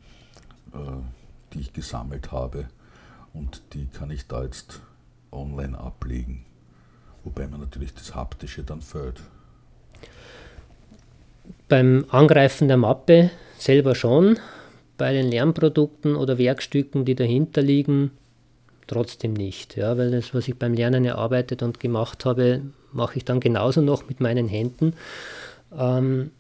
äh, 0.75 0.77
die 1.55 1.61
ich 1.61 1.73
gesammelt 1.73 2.31
habe 2.31 2.67
und 3.33 3.63
die 3.73 3.87
kann 3.87 4.11
ich 4.11 4.27
da 4.27 4.43
jetzt 4.43 4.83
online 5.33 5.79
ablegen. 5.79 6.45
Wobei 7.25 7.47
man 7.47 7.61
natürlich 7.61 7.95
das 7.95 8.15
Haptische 8.15 8.65
dann 8.65 8.83
fällt. 8.83 9.23
Beim 11.69 12.05
Angreifen 12.11 12.69
der 12.69 12.77
Mappe 12.77 13.31
selber 13.61 13.95
schon, 13.95 14.39
bei 14.97 15.13
den 15.13 15.31
Lernprodukten 15.31 16.17
oder 16.17 16.39
Werkstücken, 16.39 17.05
die 17.05 17.15
dahinter 17.15 17.63
liegen, 17.63 18.11
trotzdem 18.87 19.33
nicht. 19.33 19.77
Ja, 19.77 19.97
weil 19.97 20.11
das, 20.11 20.35
was 20.35 20.49
ich 20.49 20.57
beim 20.57 20.75
Lernen 20.75 21.05
erarbeitet 21.05 21.63
und 21.63 21.81
gemacht 21.81 22.25
habe, 22.25 22.63
mache 22.93 23.19
ich 23.19 23.25
dann 23.25 23.41
genauso 23.41 23.81
noch 23.81 24.09
mit 24.09 24.21
meinen 24.21 24.49
Händen. 24.49 24.95
Ähm, 25.77 26.31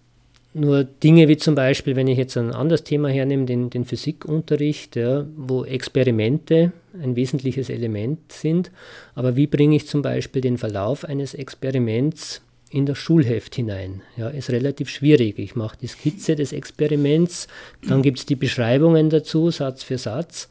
nur 0.54 0.82
Dinge 0.82 1.28
wie 1.28 1.36
zum 1.36 1.54
Beispiel, 1.54 1.94
wenn 1.94 2.08
ich 2.08 2.18
jetzt 2.18 2.36
ein 2.36 2.52
anderes 2.52 2.82
Thema 2.82 3.08
hernehme, 3.08 3.44
den, 3.44 3.70
den 3.70 3.84
Physikunterricht, 3.84 4.96
ja, 4.96 5.24
wo 5.36 5.64
Experimente 5.64 6.72
ein 7.00 7.16
wesentliches 7.16 7.68
Element 7.68 8.32
sind, 8.32 8.72
aber 9.14 9.36
wie 9.36 9.46
bringe 9.46 9.76
ich 9.76 9.86
zum 9.86 10.02
Beispiel 10.02 10.42
den 10.42 10.58
Verlauf 10.58 11.04
eines 11.04 11.34
Experiments 11.34 12.42
in 12.70 12.86
das 12.86 12.98
Schulheft 12.98 13.54
hinein. 13.54 14.02
Ja, 14.16 14.28
ist 14.28 14.50
relativ 14.50 14.88
schwierig. 14.90 15.38
Ich 15.38 15.56
mache 15.56 15.78
die 15.80 15.86
Skizze 15.86 16.36
des 16.36 16.52
Experiments, 16.52 17.48
dann 17.86 18.02
gibt 18.02 18.18
es 18.18 18.26
die 18.26 18.36
Beschreibungen 18.36 19.10
dazu, 19.10 19.50
Satz 19.50 19.82
für 19.82 19.98
Satz. 19.98 20.48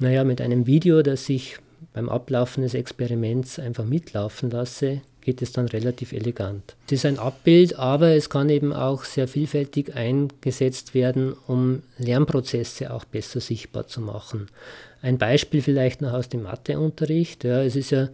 Naja, 0.00 0.24
mit 0.24 0.40
einem 0.40 0.66
Video, 0.66 1.02
das 1.02 1.28
ich 1.28 1.58
beim 1.92 2.08
Ablaufen 2.08 2.62
des 2.62 2.74
Experiments 2.74 3.58
einfach 3.58 3.84
mitlaufen 3.84 4.50
lasse, 4.50 5.00
geht 5.20 5.40
es 5.40 5.52
dann 5.52 5.66
relativ 5.66 6.12
elegant. 6.12 6.76
Es 6.86 6.92
ist 6.92 7.06
ein 7.06 7.18
Abbild, 7.18 7.78
aber 7.78 8.08
es 8.10 8.28
kann 8.28 8.50
eben 8.50 8.72
auch 8.72 9.04
sehr 9.04 9.26
vielfältig 9.26 9.94
eingesetzt 9.94 10.94
werden, 10.94 11.34
um 11.46 11.82
Lernprozesse 11.98 12.92
auch 12.92 13.04
besser 13.04 13.40
sichtbar 13.40 13.86
zu 13.86 14.00
machen. 14.00 14.48
Ein 15.00 15.18
Beispiel 15.18 15.62
vielleicht 15.62 16.02
noch 16.02 16.12
aus 16.12 16.28
dem 16.28 16.42
Matheunterricht. 16.42 17.44
Ja, 17.44 17.62
es 17.62 17.76
ist 17.76 17.90
ja 17.90 18.08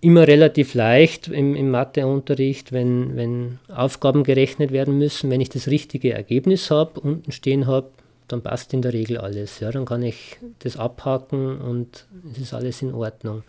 immer 0.00 0.28
relativ 0.28 0.74
leicht 0.74 1.28
im, 1.28 1.56
im 1.56 1.70
Matheunterricht, 1.70 2.72
wenn, 2.72 3.16
wenn 3.16 3.58
Aufgaben 3.68 4.22
gerechnet 4.22 4.70
werden 4.70 4.98
müssen. 4.98 5.30
Wenn 5.30 5.40
ich 5.40 5.48
das 5.48 5.66
richtige 5.66 6.12
Ergebnis 6.12 6.70
habe, 6.70 7.00
unten 7.00 7.32
stehen 7.32 7.66
habe, 7.66 7.90
dann 8.28 8.42
passt 8.42 8.72
in 8.74 8.82
der 8.82 8.92
Regel 8.92 9.18
alles. 9.18 9.60
Ja, 9.60 9.70
dann 9.72 9.86
kann 9.86 10.02
ich 10.02 10.36
das 10.60 10.76
abhaken 10.76 11.60
und 11.60 12.06
es 12.30 12.38
ist 12.38 12.54
alles 12.54 12.82
in 12.82 12.94
Ordnung. 12.94 13.42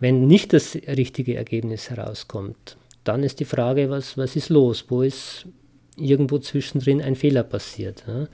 Wenn 0.00 0.26
nicht 0.26 0.52
das 0.52 0.74
richtige 0.74 1.36
Ergebnis 1.36 1.90
herauskommt, 1.90 2.76
dann 3.04 3.22
ist 3.22 3.40
die 3.40 3.44
Frage, 3.44 3.88
was, 3.90 4.18
was 4.18 4.36
ist 4.36 4.50
los? 4.50 4.84
Wo 4.88 5.02
ist 5.02 5.46
irgendwo 5.96 6.38
zwischendrin 6.38 7.00
ein 7.00 7.16
Fehler 7.16 7.42
passiert? 7.42 8.04
Ja? 8.06 8.28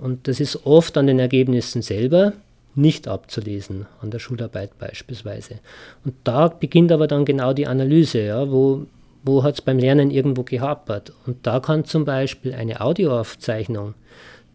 Und 0.00 0.28
das 0.28 0.40
ist 0.40 0.64
oft 0.64 0.96
an 0.96 1.06
den 1.06 1.18
Ergebnissen 1.18 1.82
selber 1.82 2.32
nicht 2.78 3.08
abzulesen, 3.08 3.86
an 4.00 4.10
der 4.10 4.20
Schularbeit 4.20 4.78
beispielsweise. 4.78 5.56
Und 6.04 6.14
da 6.24 6.48
beginnt 6.48 6.92
aber 6.92 7.06
dann 7.06 7.24
genau 7.24 7.52
die 7.52 7.66
Analyse, 7.66 8.20
ja, 8.20 8.50
wo, 8.50 8.86
wo 9.24 9.42
hat 9.42 9.54
es 9.54 9.62
beim 9.62 9.78
Lernen 9.78 10.10
irgendwo 10.10 10.44
gehapert. 10.44 11.12
Und 11.26 11.46
da 11.46 11.60
kann 11.60 11.84
zum 11.84 12.04
Beispiel 12.04 12.54
eine 12.54 12.80
Audioaufzeichnung, 12.80 13.94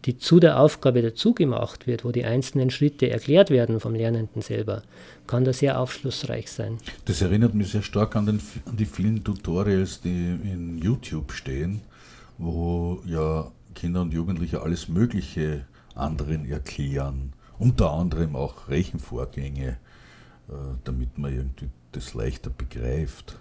die 0.06 0.18
zu 0.18 0.40
der 0.40 0.58
Aufgabe 0.58 1.02
dazu 1.02 1.34
gemacht 1.34 1.86
wird, 1.86 2.04
wo 2.04 2.12
die 2.12 2.24
einzelnen 2.24 2.70
Schritte 2.70 3.10
erklärt 3.10 3.50
werden 3.50 3.78
vom 3.78 3.94
Lernenden 3.94 4.42
selber, 4.42 4.82
kann 5.26 5.44
da 5.44 5.52
sehr 5.52 5.78
aufschlussreich 5.78 6.50
sein. 6.50 6.78
Das 7.04 7.22
erinnert 7.22 7.54
mich 7.54 7.70
sehr 7.70 7.82
stark 7.82 8.16
an, 8.16 8.26
den, 8.26 8.40
an 8.66 8.76
die 8.76 8.86
vielen 8.86 9.22
Tutorials, 9.22 10.00
die 10.00 10.08
in 10.08 10.78
YouTube 10.78 11.32
stehen, 11.32 11.80
wo 12.38 13.00
ja 13.06 13.50
Kinder 13.74 14.02
und 14.02 14.12
Jugendliche 14.12 14.62
alles 14.62 14.88
Mögliche 14.88 15.64
anderen 15.94 16.50
erklären 16.50 17.32
unter 17.58 17.92
anderem 17.92 18.36
auch 18.36 18.68
Rechenvorgänge, 18.68 19.78
äh, 20.48 20.52
damit 20.84 21.18
man 21.18 21.32
irgendwie 21.32 21.68
das 21.92 22.14
leichter 22.14 22.50
begreift. 22.50 23.36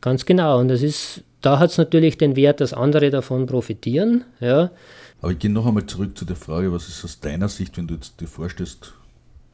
Ganz 0.00 0.24
genau. 0.24 0.58
Und 0.58 0.68
das 0.68 0.82
ist, 0.82 1.22
da 1.40 1.58
hat 1.58 1.70
es 1.70 1.78
natürlich 1.78 2.18
den 2.18 2.36
Wert, 2.36 2.60
dass 2.60 2.72
andere 2.72 3.10
davon 3.10 3.46
profitieren. 3.46 4.24
Ja. 4.40 4.70
Aber 5.20 5.32
ich 5.32 5.38
gehe 5.38 5.50
noch 5.50 5.66
einmal 5.66 5.86
zurück 5.86 6.16
zu 6.16 6.24
der 6.24 6.36
Frage, 6.36 6.72
was 6.72 6.88
ist 6.88 7.04
aus 7.04 7.20
deiner 7.20 7.48
Sicht, 7.48 7.76
wenn 7.76 7.86
du 7.86 7.94
jetzt 7.94 8.20
dir 8.20 8.26
vorstellst, 8.26 8.94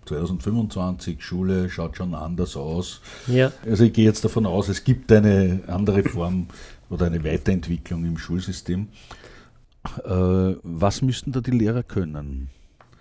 2025, 0.07 1.21
Schule 1.21 1.69
schaut 1.69 1.97
schon 1.97 2.15
anders 2.15 2.57
aus. 2.57 3.01
Ja. 3.27 3.53
Also 3.65 3.85
ich 3.85 3.93
gehe 3.93 4.05
jetzt 4.05 4.25
davon 4.25 4.47
aus, 4.47 4.69
es 4.69 4.85
gibt 4.85 5.11
eine 5.11 5.63
andere 5.67 6.05
Form 6.05 6.47
oder 6.91 7.07
eine 7.07 7.25
Weiterentwicklung 7.25 8.05
im 8.05 8.17
Schulsystem. 8.17 8.89
Äh, 10.05 10.55
was 10.63 11.03
müssten 11.03 11.33
da 11.33 11.41
die 11.41 11.51
Lehrer 11.51 11.83
können? 11.83 12.49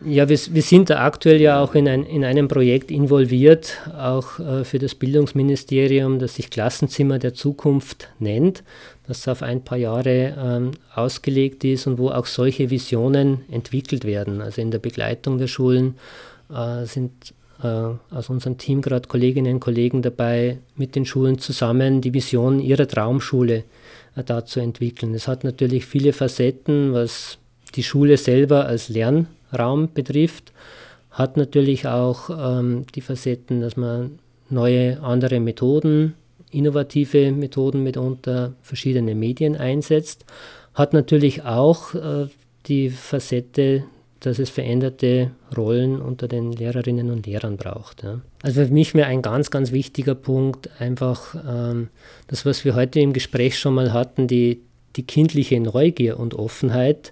Ja, 0.03 0.27
wir, 0.27 0.38
wir, 0.38 0.62
sind 0.62 0.89
da 0.89 1.05
aktuell 1.05 1.39
ja 1.39 1.63
auch 1.63 1.73
in, 1.73 1.88
ein, 1.88 2.03
in 2.03 2.25
einem 2.25 2.49
Projekt 2.49 2.91
involviert, 2.91 3.77
auch 3.97 4.39
äh, 4.39 4.65
für 4.65 4.77
das 4.77 4.93
Bildungsministerium, 4.93 6.19
das 6.19 6.36
sich 6.36 6.49
Klassenzimmer 6.49 7.17
der 7.17 7.34
Zukunft 7.34 8.10
nennt, 8.19 8.63
das 9.08 9.27
auf 9.29 9.41
ein 9.41 9.63
paar 9.63 9.77
Jahre 9.77 10.36
ähm, 10.38 10.71
ausgelegt 10.93 11.63
ist 11.63 11.88
und 11.88 11.97
wo 11.97 12.10
auch 12.10 12.25
solche 12.25 12.69
Visionen 12.69 13.45
entwickelt 13.49 14.03
werden. 14.03 14.41
Also 14.41 14.62
in 14.62 14.69
der 14.69 14.79
Begleitung 14.79 15.38
der 15.38 15.47
Schulen 15.47 15.95
äh, 16.53 16.86
sind 16.86 17.34
äh, 17.63 17.67
aus 18.13 18.29
unserem 18.29 18.58
Team 18.58 18.81
gerade 18.81 19.08
Kolleginnen 19.08 19.55
und 19.55 19.60
Kollegen 19.62 20.01
dabei, 20.01 20.58
mit 20.75 20.95
den 20.95 21.05
Schulen 21.05 21.39
zusammen 21.39 22.01
die 22.01 22.13
Vision 22.13 22.60
ihrer 22.60 22.88
Traumschule 22.88 23.63
äh, 24.17 24.23
da 24.25 24.45
zu 24.45 24.60
entwickeln. 24.60 25.13
Es 25.13 25.29
hat 25.29 25.45
natürlich 25.45 25.86
viele 25.86 26.12
Facetten, 26.12 26.91
was 26.91 27.38
die 27.75 27.84
Schule 27.84 28.17
selber 28.17 28.65
als 28.65 28.89
Lern 28.89 29.27
Raum 29.55 29.89
betrifft, 29.93 30.53
hat 31.11 31.37
natürlich 31.37 31.87
auch 31.87 32.29
ähm, 32.29 32.85
die 32.93 33.01
Facetten, 33.01 33.61
dass 33.61 33.77
man 33.77 34.19
neue, 34.49 35.01
andere 35.01 35.39
Methoden, 35.39 36.13
innovative 36.51 37.31
Methoden 37.31 37.83
mitunter 37.83 38.53
verschiedene 38.61 39.15
Medien 39.15 39.55
einsetzt, 39.55 40.25
hat 40.73 40.93
natürlich 40.93 41.43
auch 41.43 41.93
äh, 41.95 42.27
die 42.67 42.89
Facette, 42.89 43.83
dass 44.19 44.39
es 44.39 44.49
veränderte 44.49 45.31
Rollen 45.55 46.01
unter 46.01 46.27
den 46.27 46.51
Lehrerinnen 46.51 47.11
und 47.11 47.27
Lehrern 47.27 47.57
braucht. 47.57 48.03
Ja. 48.03 48.21
Also 48.41 48.65
für 48.65 48.73
mich 48.73 48.93
wäre 48.93 49.07
ein 49.07 49.21
ganz, 49.21 49.51
ganz 49.51 49.71
wichtiger 49.71 50.15
Punkt 50.15 50.69
einfach 50.79 51.35
ähm, 51.47 51.89
das, 52.27 52.45
was 52.45 52.65
wir 52.65 52.75
heute 52.75 52.99
im 52.99 53.13
Gespräch 53.13 53.59
schon 53.59 53.75
mal 53.75 53.93
hatten, 53.93 54.27
die, 54.27 54.61
die 54.95 55.03
kindliche 55.03 55.59
Neugier 55.59 56.19
und 56.19 56.33
Offenheit 56.33 57.11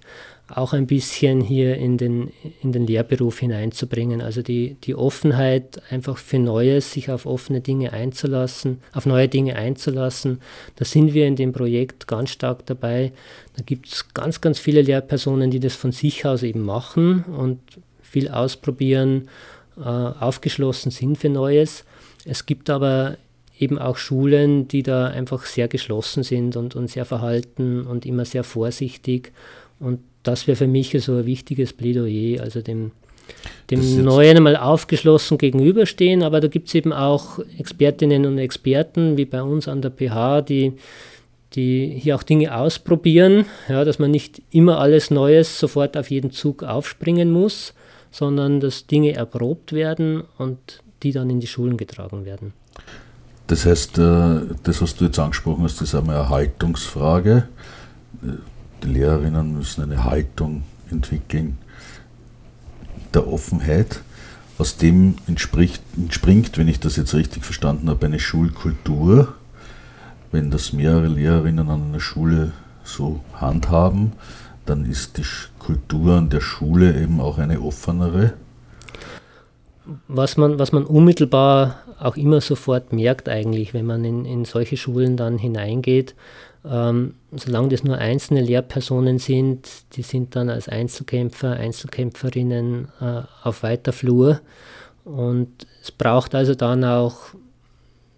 auch 0.56 0.74
ein 0.74 0.88
bisschen 0.88 1.42
hier 1.42 1.78
in 1.78 1.98
den, 1.98 2.32
in 2.62 2.72
den 2.72 2.86
Lehrberuf 2.86 3.40
hineinzubringen. 3.40 4.22
Also 4.22 4.42
die, 4.42 4.76
die 4.84 4.96
Offenheit 4.96 5.82
einfach 5.90 6.18
für 6.18 6.40
Neues, 6.40 6.92
sich 6.92 7.10
auf 7.10 7.26
offene 7.26 7.62
Dinge 7.62 7.94
einzulassen, 7.94 8.80
auf 8.94 9.06
neue 9.06 9.28
Dinge 9.28 9.56
einzulassen. 9.56 10.40
Da 10.76 10.86
sind 10.86 11.14
wir 11.14 11.28
in 11.28 11.36
dem 11.36 11.54
Projekt 11.54 12.08
ganz 12.08 12.30
stark 12.30 12.66
dabei. 12.66 13.12
Da 13.56 13.64
gibt 13.64 13.88
es 13.88 14.14
ganz, 14.14 14.42
ganz 14.42 14.60
viele 14.60 14.82
Lehrpersonen, 14.82 15.50
die 15.50 15.60
das 15.60 15.76
von 15.76 15.92
sich 15.92 16.26
aus 16.26 16.44
eben 16.44 16.62
machen 16.62 17.24
und 17.24 17.60
viel 18.02 18.30
ausprobieren, 18.30 19.30
äh, 19.78 19.82
aufgeschlossen 19.82 20.92
sind 20.92 21.18
für 21.18 21.30
Neues. 21.30 21.84
Es 22.26 22.46
gibt 22.46 22.70
aber 22.70 23.18
eben 23.60 23.80
auch 23.80 23.98
Schulen, 23.98 24.68
die 24.68 24.84
da 24.84 25.08
einfach 25.08 25.46
sehr 25.46 25.68
geschlossen 25.68 26.24
sind 26.24 26.56
und, 26.56 26.76
und 26.76 26.90
sehr 26.90 27.06
verhalten 27.06 27.86
und 27.88 28.06
immer 28.06 28.26
sehr 28.26 28.44
vorsichtig. 28.44 29.32
Und 29.80 30.00
das 30.24 30.48
wäre 30.48 30.56
für 30.56 30.68
mich 30.68 30.96
so 31.02 31.18
ein 31.18 31.26
wichtiges 31.26 31.74
Plädoyer, 31.74 32.42
also 32.42 32.62
dem, 32.62 32.92
dem 33.70 34.04
Neuen 34.04 34.38
einmal 34.38 34.56
aufgeschlossen 34.56 35.38
gegenüberstehen. 35.38 36.24
Aber 36.24 36.40
da 36.40 36.48
gibt 36.48 36.70
es 36.70 36.76
eben 36.76 36.94
auch 36.94 37.40
Expertinnen 37.58 38.26
und 38.26 38.38
Experten, 38.38 39.18
wie 39.18 39.26
bei 39.26 39.42
uns 39.42 39.68
an 39.68 39.82
der 39.82 39.92
PH, 39.92 40.42
die, 40.42 40.74
die 41.54 41.98
hier 42.00 42.16
auch 42.16 42.24
Dinge 42.24 42.56
ausprobieren, 42.56 43.46
ja, 43.68 43.84
dass 43.84 44.00
man 44.00 44.12
nicht 44.12 44.42
immer 44.52 44.80
alles 44.80 45.12
Neues 45.12 45.60
sofort 45.60 45.98
auf 45.98 46.10
jeden 46.10 46.32
Zug 46.32 46.64
aufspringen 46.64 47.32
muss, 47.32 47.74
sondern 48.12 48.60
dass 48.60 48.88
Dinge 48.88 49.14
erprobt 49.14 49.74
werden 49.74 50.24
und 50.38 50.82
die 51.04 51.12
dann 51.12 51.30
in 51.30 51.40
die 51.40 51.48
Schulen 51.48 51.78
getragen 51.78 52.26
werden. 52.26 52.54
Das 53.48 53.66
heißt, 53.66 53.98
äh, 53.98 54.42
das, 54.64 54.82
was 54.82 54.96
du 54.96 55.06
jetzt 55.06 55.20
angesprochen 55.20 55.64
hast, 55.64 55.82
ist 55.82 55.94
einmal 55.94 56.16
eine 56.16 56.30
Haltungsfrage. 56.30 57.50
Die 58.84 58.90
Lehrerinnen 58.90 59.58
müssen 59.58 59.84
eine 59.84 60.04
Haltung 60.04 60.64
entwickeln 60.92 61.58
der 63.14 63.28
Offenheit. 63.28 64.02
Aus 64.58 64.78
dem 64.78 65.16
entspringt, 65.28 66.58
wenn 66.58 66.68
ich 66.68 66.80
das 66.80 66.96
jetzt 66.96 67.14
richtig 67.14 67.44
verstanden 67.44 67.90
habe, 67.90 68.06
eine 68.06 68.20
Schulkultur. 68.20 69.34
Wenn 70.32 70.52
das 70.52 70.74
mehrere 70.74 71.08
Lehrerinnen 71.08 71.70
an 71.70 71.84
einer 71.84 72.00
Schule 72.00 72.52
so 72.84 73.22
handhaben, 73.34 74.14
dann 74.66 74.86
ist 74.86 75.18
die 75.18 75.26
Kultur 75.60 76.18
an 76.18 76.30
der 76.30 76.42
Schule 76.42 77.02
eben 77.02 77.20
auch 77.20 77.38
eine 77.38 77.62
offenere. 77.62 78.34
Was 80.08 80.38
man, 80.38 80.60
was 80.60 80.72
man 80.72 80.86
unmittelbar 80.86 81.76
auch 82.00 82.16
immer 82.16 82.42
sofort 82.42 82.94
merkt 82.94 83.28
eigentlich, 83.28 83.74
wenn 83.74 83.86
man 83.86 84.06
in, 84.06 84.26
in 84.26 84.46
solche 84.46 84.78
Schulen 84.78 85.18
dann 85.18 85.38
hineingeht, 85.38 86.16
ähm, 86.70 87.16
solange 87.32 87.70
das 87.70 87.84
nur 87.84 87.98
einzelne 87.98 88.42
Lehrpersonen 88.42 89.20
sind, 89.20 89.68
die 89.94 90.02
sind 90.02 90.36
dann 90.36 90.50
als 90.50 90.70
Einzelkämpfer, 90.70 91.52
Einzelkämpferinnen 91.52 92.88
äh, 93.02 93.22
auf 93.44 93.64
weiter 93.64 93.92
Flur. 93.92 94.40
Und 95.04 95.68
es 95.82 95.92
braucht 95.92 96.36
also 96.36 96.56
dann 96.56 96.86
auch, 96.86 97.18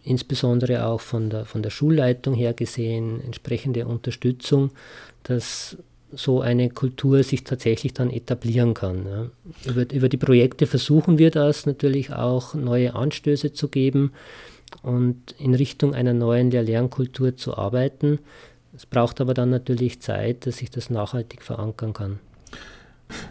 insbesondere 0.04 0.86
auch 0.86 1.02
von 1.02 1.32
der, 1.32 1.46
von 1.46 1.64
der 1.64 1.72
Schulleitung 1.72 2.36
her 2.36 2.54
gesehen, 2.54 3.22
entsprechende 3.26 3.88
Unterstützung, 3.88 4.70
dass 5.24 5.78
so 6.12 6.42
eine 6.42 6.70
Kultur 6.70 7.24
sich 7.24 7.44
tatsächlich 7.44 7.94
dann 7.96 8.12
etablieren 8.12 8.76
kann. 8.76 9.06
Ja. 9.08 9.72
Über, 9.72 9.92
über 9.92 10.08
die 10.08 10.18
Projekte 10.18 10.68
versuchen 10.68 11.18
wir 11.18 11.32
das 11.32 11.66
natürlich 11.66 12.14
auch 12.14 12.54
neue 12.54 12.94
Anstöße 12.94 13.54
zu 13.54 13.68
geben 13.68 14.12
und 14.82 15.36
in 15.38 15.54
Richtung 15.54 15.94
einer 15.94 16.14
neuen 16.14 16.52
Lehr-Lernkultur 16.52 17.36
zu 17.36 17.58
arbeiten. 17.58 18.20
Es 18.76 18.86
braucht 18.86 19.22
aber 19.22 19.34
dann 19.34 19.50
natürlich 19.50 20.02
Zeit, 20.02 20.46
dass 20.46 20.58
sich 20.58 20.70
das 20.70 20.90
nachhaltig 20.90 21.42
verankern 21.42 21.94
kann. 21.94 22.20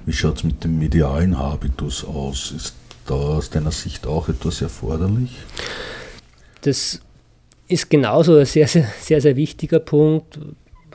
Wie 0.07 0.13
schaut 0.13 0.39
es 0.39 0.45
mit 0.45 0.65
dem 0.65 0.79
medialen 0.79 1.39
Habitus 1.39 2.05
aus? 2.05 2.53
Ist 2.53 2.75
da 3.07 3.15
aus 3.15 3.51
deiner 3.51 3.73
Sicht 3.73 4.07
auch 4.07 4.29
etwas 4.29 4.63
erforderlich? 4.63 5.37
Das 6.63 7.01
ist 7.69 7.91
genauso 7.91 8.37
ein 8.37 8.47
sehr, 8.47 8.69
sehr, 8.69 8.89
sehr, 9.01 9.21
sehr 9.21 9.37
wichtiger 9.37 9.81
Punkt, 9.81 10.39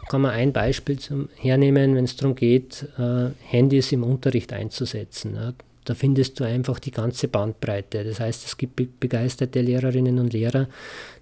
kann 0.09 0.21
man 0.21 0.31
ein 0.31 0.51
Beispiel 0.51 0.97
zum 0.97 1.29
hernehmen, 1.35 1.95
wenn 1.95 2.05
es 2.05 2.15
darum 2.15 2.35
geht, 2.35 2.87
äh, 2.97 3.29
Handys 3.43 3.91
im 3.91 4.03
Unterricht 4.03 4.51
einzusetzen. 4.51 5.37
Da 5.89 5.95
findest 5.95 6.39
du 6.39 6.43
einfach 6.43 6.77
die 6.77 6.91
ganze 6.91 7.27
Bandbreite. 7.27 8.03
Das 8.03 8.19
heißt, 8.19 8.45
es 8.45 8.57
gibt 8.57 8.99
begeisterte 8.99 9.59
Lehrerinnen 9.59 10.19
und 10.19 10.33
Lehrer, 10.33 10.67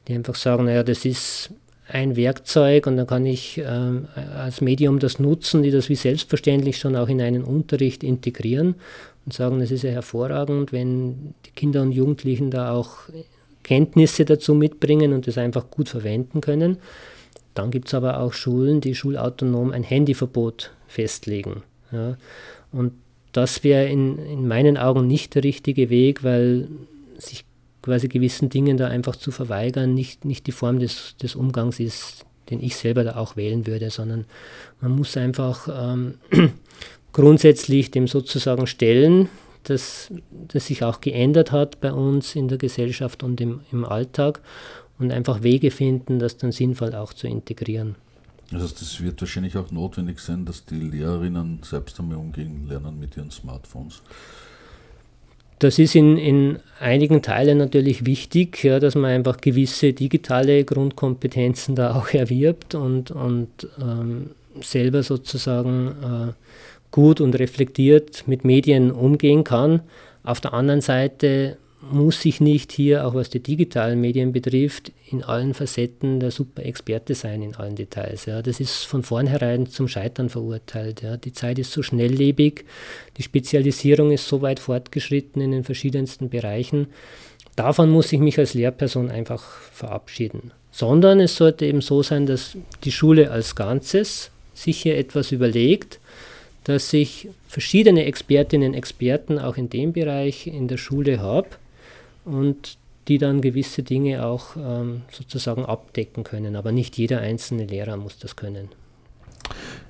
die 0.06 0.14
einfach 0.14 0.36
sagen, 0.36 0.66
naja, 0.66 0.84
das 0.84 1.06
ist 1.06 1.52
ein 1.88 2.18
Werkzeug 2.18 2.86
und 2.86 2.98
dann 2.98 3.08
kann 3.08 3.26
ich 3.26 3.60
äh, 3.60 3.64
als 3.64 4.60
Medium 4.60 5.00
das 5.00 5.20
nutzen, 5.20 5.64
die 5.64 5.72
das 5.72 5.88
wie 5.88 5.96
selbstverständlich 5.96 6.80
schon 6.80 6.98
auch 6.98 7.08
in 7.08 7.22
einen 7.22 7.46
Unterricht 7.46 8.04
integrieren 8.04 8.76
und 9.26 9.32
sagen, 9.32 9.62
es 9.62 9.72
ist 9.72 9.84
ja 9.84 9.92
hervorragend, 9.92 10.74
wenn 10.74 11.34
die 11.46 11.52
Kinder 11.52 11.82
und 11.82 11.94
Jugendlichen 11.94 12.52
da 12.52 12.72
auch 12.72 12.98
Kenntnisse 13.64 14.26
dazu 14.26 14.54
mitbringen 14.54 15.14
und 15.14 15.28
das 15.28 15.38
einfach 15.38 15.72
gut 15.72 15.88
verwenden 15.88 16.42
können. 16.42 16.80
Dann 17.54 17.72
gibt 17.72 17.88
es 17.88 17.94
aber 17.94 18.20
auch 18.20 18.34
Schulen, 18.34 18.82
die 18.82 18.96
schulautonom 18.96 19.72
ein 19.72 19.84
Handyverbot 19.84 20.72
festlegen. 20.90 21.64
Ja. 21.94 22.18
Und 22.74 22.92
das 23.38 23.64
wäre 23.64 23.86
in, 23.86 24.18
in 24.18 24.48
meinen 24.48 24.78
Augen 24.78 25.06
nicht 25.06 25.36
der 25.36 25.44
richtige 25.44 25.92
Weg, 25.92 26.24
weil 26.24 26.68
sich 27.20 27.46
quasi 27.84 28.08
gewissen 28.08 28.50
Dingen 28.50 28.78
da 28.78 28.88
einfach 28.88 29.16
zu 29.16 29.30
verweigern 29.30 29.94
nicht, 29.94 30.26
nicht 30.26 30.48
die 30.48 30.52
Form 30.52 30.80
des, 30.80 31.16
des 31.22 31.36
Umgangs 31.36 31.80
ist, 31.80 32.26
den 32.50 32.64
ich 32.64 32.76
selber 32.76 33.04
da 33.04 33.16
auch 33.16 33.36
wählen 33.36 33.68
würde, 33.68 33.92
sondern 33.92 34.26
man 34.82 34.92
muss 34.94 35.16
einfach 35.18 35.70
ähm, 35.72 36.16
grundsätzlich 37.14 37.92
dem 37.92 38.08
sozusagen 38.08 38.66
stellen, 38.66 39.30
dass 39.66 40.12
das 40.32 40.66
sich 40.66 40.84
auch 40.84 41.00
geändert 41.00 41.52
hat 41.52 41.80
bei 41.80 41.94
uns 41.94 42.36
in 42.36 42.48
der 42.48 42.58
Gesellschaft 42.58 43.22
und 43.22 43.40
im, 43.40 43.60
im 43.72 43.86
Alltag 43.86 44.42
und 44.98 45.12
einfach 45.12 45.44
Wege 45.44 45.70
finden, 45.70 46.18
das 46.18 46.38
dann 46.38 46.52
sinnvoll 46.52 46.96
auch 46.96 47.14
zu 47.14 47.28
integrieren. 47.28 47.98
Das 48.52 49.02
wird 49.02 49.20
wahrscheinlich 49.20 49.58
auch 49.58 49.72
notwendig 49.72 50.20
sein, 50.20 50.46
dass 50.46 50.64
die 50.66 50.80
Lehrerinnen 50.80 51.60
selbst 51.64 52.00
einmal 52.00 52.18
umgehen 52.18 52.68
lernen 52.68 52.98
mit 53.00 53.18
ihren 53.18 53.30
Smartphones. 53.30 54.02
Das 55.60 55.80
ist 55.80 55.96
in, 55.96 56.18
in 56.18 56.60
einigen 56.80 57.22
Teilen 57.22 57.58
natürlich 57.58 58.06
wichtig, 58.06 58.64
ja, 58.64 58.80
dass 58.80 58.96
man 58.96 59.12
einfach 59.12 59.38
gewisse 59.38 59.92
digitale 59.92 60.64
Grundkompetenzen 60.64 61.76
da 61.76 61.96
auch 61.96 62.10
erwirbt 62.10 62.76
und, 62.76 63.12
und 63.12 63.68
ähm, 63.82 64.32
selber 64.62 65.02
sozusagen 65.04 65.88
äh, 65.88 66.34
gut 66.92 67.20
und 67.22 67.38
reflektiert 67.38 68.28
mit 68.28 68.46
Medien 68.46 68.92
umgehen 68.92 69.44
kann. 69.44 69.82
Auf 70.24 70.42
der 70.42 70.54
anderen 70.54 70.82
Seite 70.82 71.58
muss 71.82 72.26
ich 72.26 72.42
nicht 72.42 72.72
hier, 72.72 73.06
auch 73.06 73.14
was 73.14 73.30
die 73.30 73.40
digitalen 73.40 74.02
Medien 74.02 74.32
betrifft, 74.32 74.92
in 75.12 75.24
allen 75.24 75.54
Facetten 75.54 76.20
der 76.20 76.32
super 76.32 76.66
Experte 76.66 77.14
sein, 77.14 77.42
in 77.42 77.56
allen 77.56 77.76
Details. 77.76 78.26
Ja. 78.26 78.42
Das 78.42 78.60
ist 78.60 78.84
von 78.84 79.04
vornherein 79.04 79.68
zum 79.68 79.88
Scheitern 79.88 80.30
verurteilt. 80.30 81.04
Ja. 81.04 81.18
Die 81.18 81.34
Zeit 81.34 81.60
ist 81.60 81.72
so 81.72 81.84
schnelllebig, 81.84 82.66
die 83.18 83.24
Spezialisierung 83.24 84.12
ist 84.12 84.28
so 84.28 84.42
weit 84.42 84.60
fortgeschritten 84.60 85.42
in 85.42 85.52
den 85.52 85.64
verschiedensten 85.64 86.30
Bereichen. 86.30 86.88
Davon 87.56 87.90
muss 87.90 88.12
ich 88.12 88.20
mich 88.20 88.38
als 88.40 88.54
Lehrperson 88.54 89.10
einfach 89.12 89.44
verabschieden. 89.44 90.52
Sondern 90.72 91.20
es 91.20 91.36
sollte 91.36 91.66
eben 91.66 91.82
so 91.82 92.04
sein, 92.04 92.26
dass 92.26 92.58
die 92.84 92.92
Schule 92.92 93.32
als 93.32 93.56
Ganzes 93.56 94.32
sich 94.54 94.82
hier 94.82 94.98
etwas 94.98 95.32
überlegt, 95.32 96.00
dass 96.64 96.92
ich 96.92 97.30
verschiedene 97.48 98.06
Expertinnen 98.06 98.72
und 98.72 98.78
Experten 98.78 99.40
auch 99.40 99.58
in 99.58 99.70
dem 99.70 99.94
Bereich 99.94 100.48
in 100.48 100.68
der 100.68 100.78
Schule 100.78 101.20
habe 101.20 101.48
und 102.28 102.78
die 103.08 103.18
dann 103.18 103.42
gewisse 103.42 103.84
Dinge 103.84 104.26
auch 104.26 104.58
ähm, 104.58 105.04
sozusagen 105.12 105.66
abdecken 105.66 106.24
können. 106.24 106.56
Aber 106.56 106.72
nicht 106.72 106.98
jeder 106.98 107.22
einzelne 107.22 107.66
Lehrer 107.66 107.96
muss 107.98 108.20
das 108.20 108.36
können. 108.36 108.70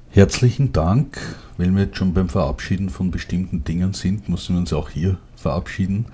Herzlichen 0.09 0.71
Dank. 0.71 1.19
Wenn 1.57 1.75
wir 1.75 1.85
jetzt 1.85 1.97
schon 1.97 2.13
beim 2.13 2.29
Verabschieden 2.29 2.89
von 2.89 3.11
bestimmten 3.11 3.63
Dingen 3.63 3.93
sind, 3.93 4.29
müssen 4.29 4.55
wir 4.55 4.59
uns 4.59 4.71
auch 4.71 4.89
hier 4.89 5.17
verabschieden. 5.35 6.05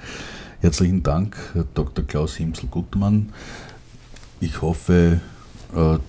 Herzlichen 0.62 1.03
Dank, 1.03 1.38
Herr 1.53 1.65
Dr. 1.73 2.05
Klaus 2.05 2.36
Himsel-Gutmann. 2.38 3.33
Ich 4.39 4.62
hoffe, 4.62 5.19
äh, 5.71 5.75
du 5.75 5.99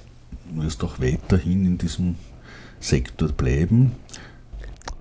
wirst 0.53 0.83
auch 0.85 1.01
weiterhin 1.01 1.67
in 1.67 1.79
diesem 1.79 2.15
Sektor 2.79 3.29
bleiben. 3.29 3.93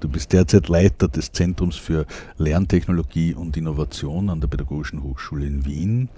Du 0.04 0.10
bist 0.10 0.34
derzeit 0.34 0.68
Leiter 0.68 1.08
des 1.08 1.32
Zentrums 1.32 1.78
für 1.78 2.06
Lerntechnologie 2.38 3.34
und 3.34 3.56
Innovation 3.56 4.30
an 4.30 4.42
der 4.42 4.50
Pädagogischen 4.50 5.02
Hochschule 5.02 5.46
in 5.46 5.66
Wien. 5.66 6.10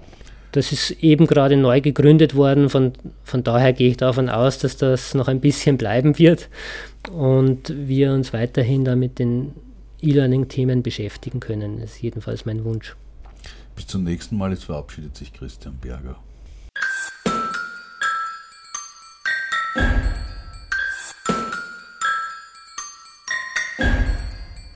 Das 0.50 0.72
ist 0.72 0.90
eben 1.02 1.28
gerade 1.28 1.56
neu 1.56 1.80
gegründet 1.80 2.34
worden, 2.34 2.68
von, 2.68 2.94
von 3.22 3.44
daher 3.44 3.72
gehe 3.72 3.88
ich 3.88 3.96
davon 3.96 4.28
aus, 4.28 4.58
dass 4.58 4.76
das 4.76 5.14
noch 5.14 5.28
ein 5.28 5.38
bisschen 5.38 5.76
bleiben 5.76 6.18
wird 6.18 6.48
und 7.12 7.72
wir 7.76 8.12
uns 8.12 8.32
weiterhin 8.32 8.84
da 8.84 8.96
mit 8.96 9.20
den 9.20 9.52
E-Learning-Themen 10.02 10.82
beschäftigen 10.82 11.38
können. 11.38 11.78
Das 11.78 11.92
ist 11.92 12.02
jedenfalls 12.02 12.44
mein 12.44 12.64
Wunsch. 12.64 12.96
Bis 13.76 13.86
zum 13.86 14.02
nächsten 14.02 14.36
Mal, 14.36 14.50
jetzt 14.50 14.64
verabschiedet 14.64 15.16
sich 15.16 15.32
Christian 15.32 15.76
Berger. 15.76 16.16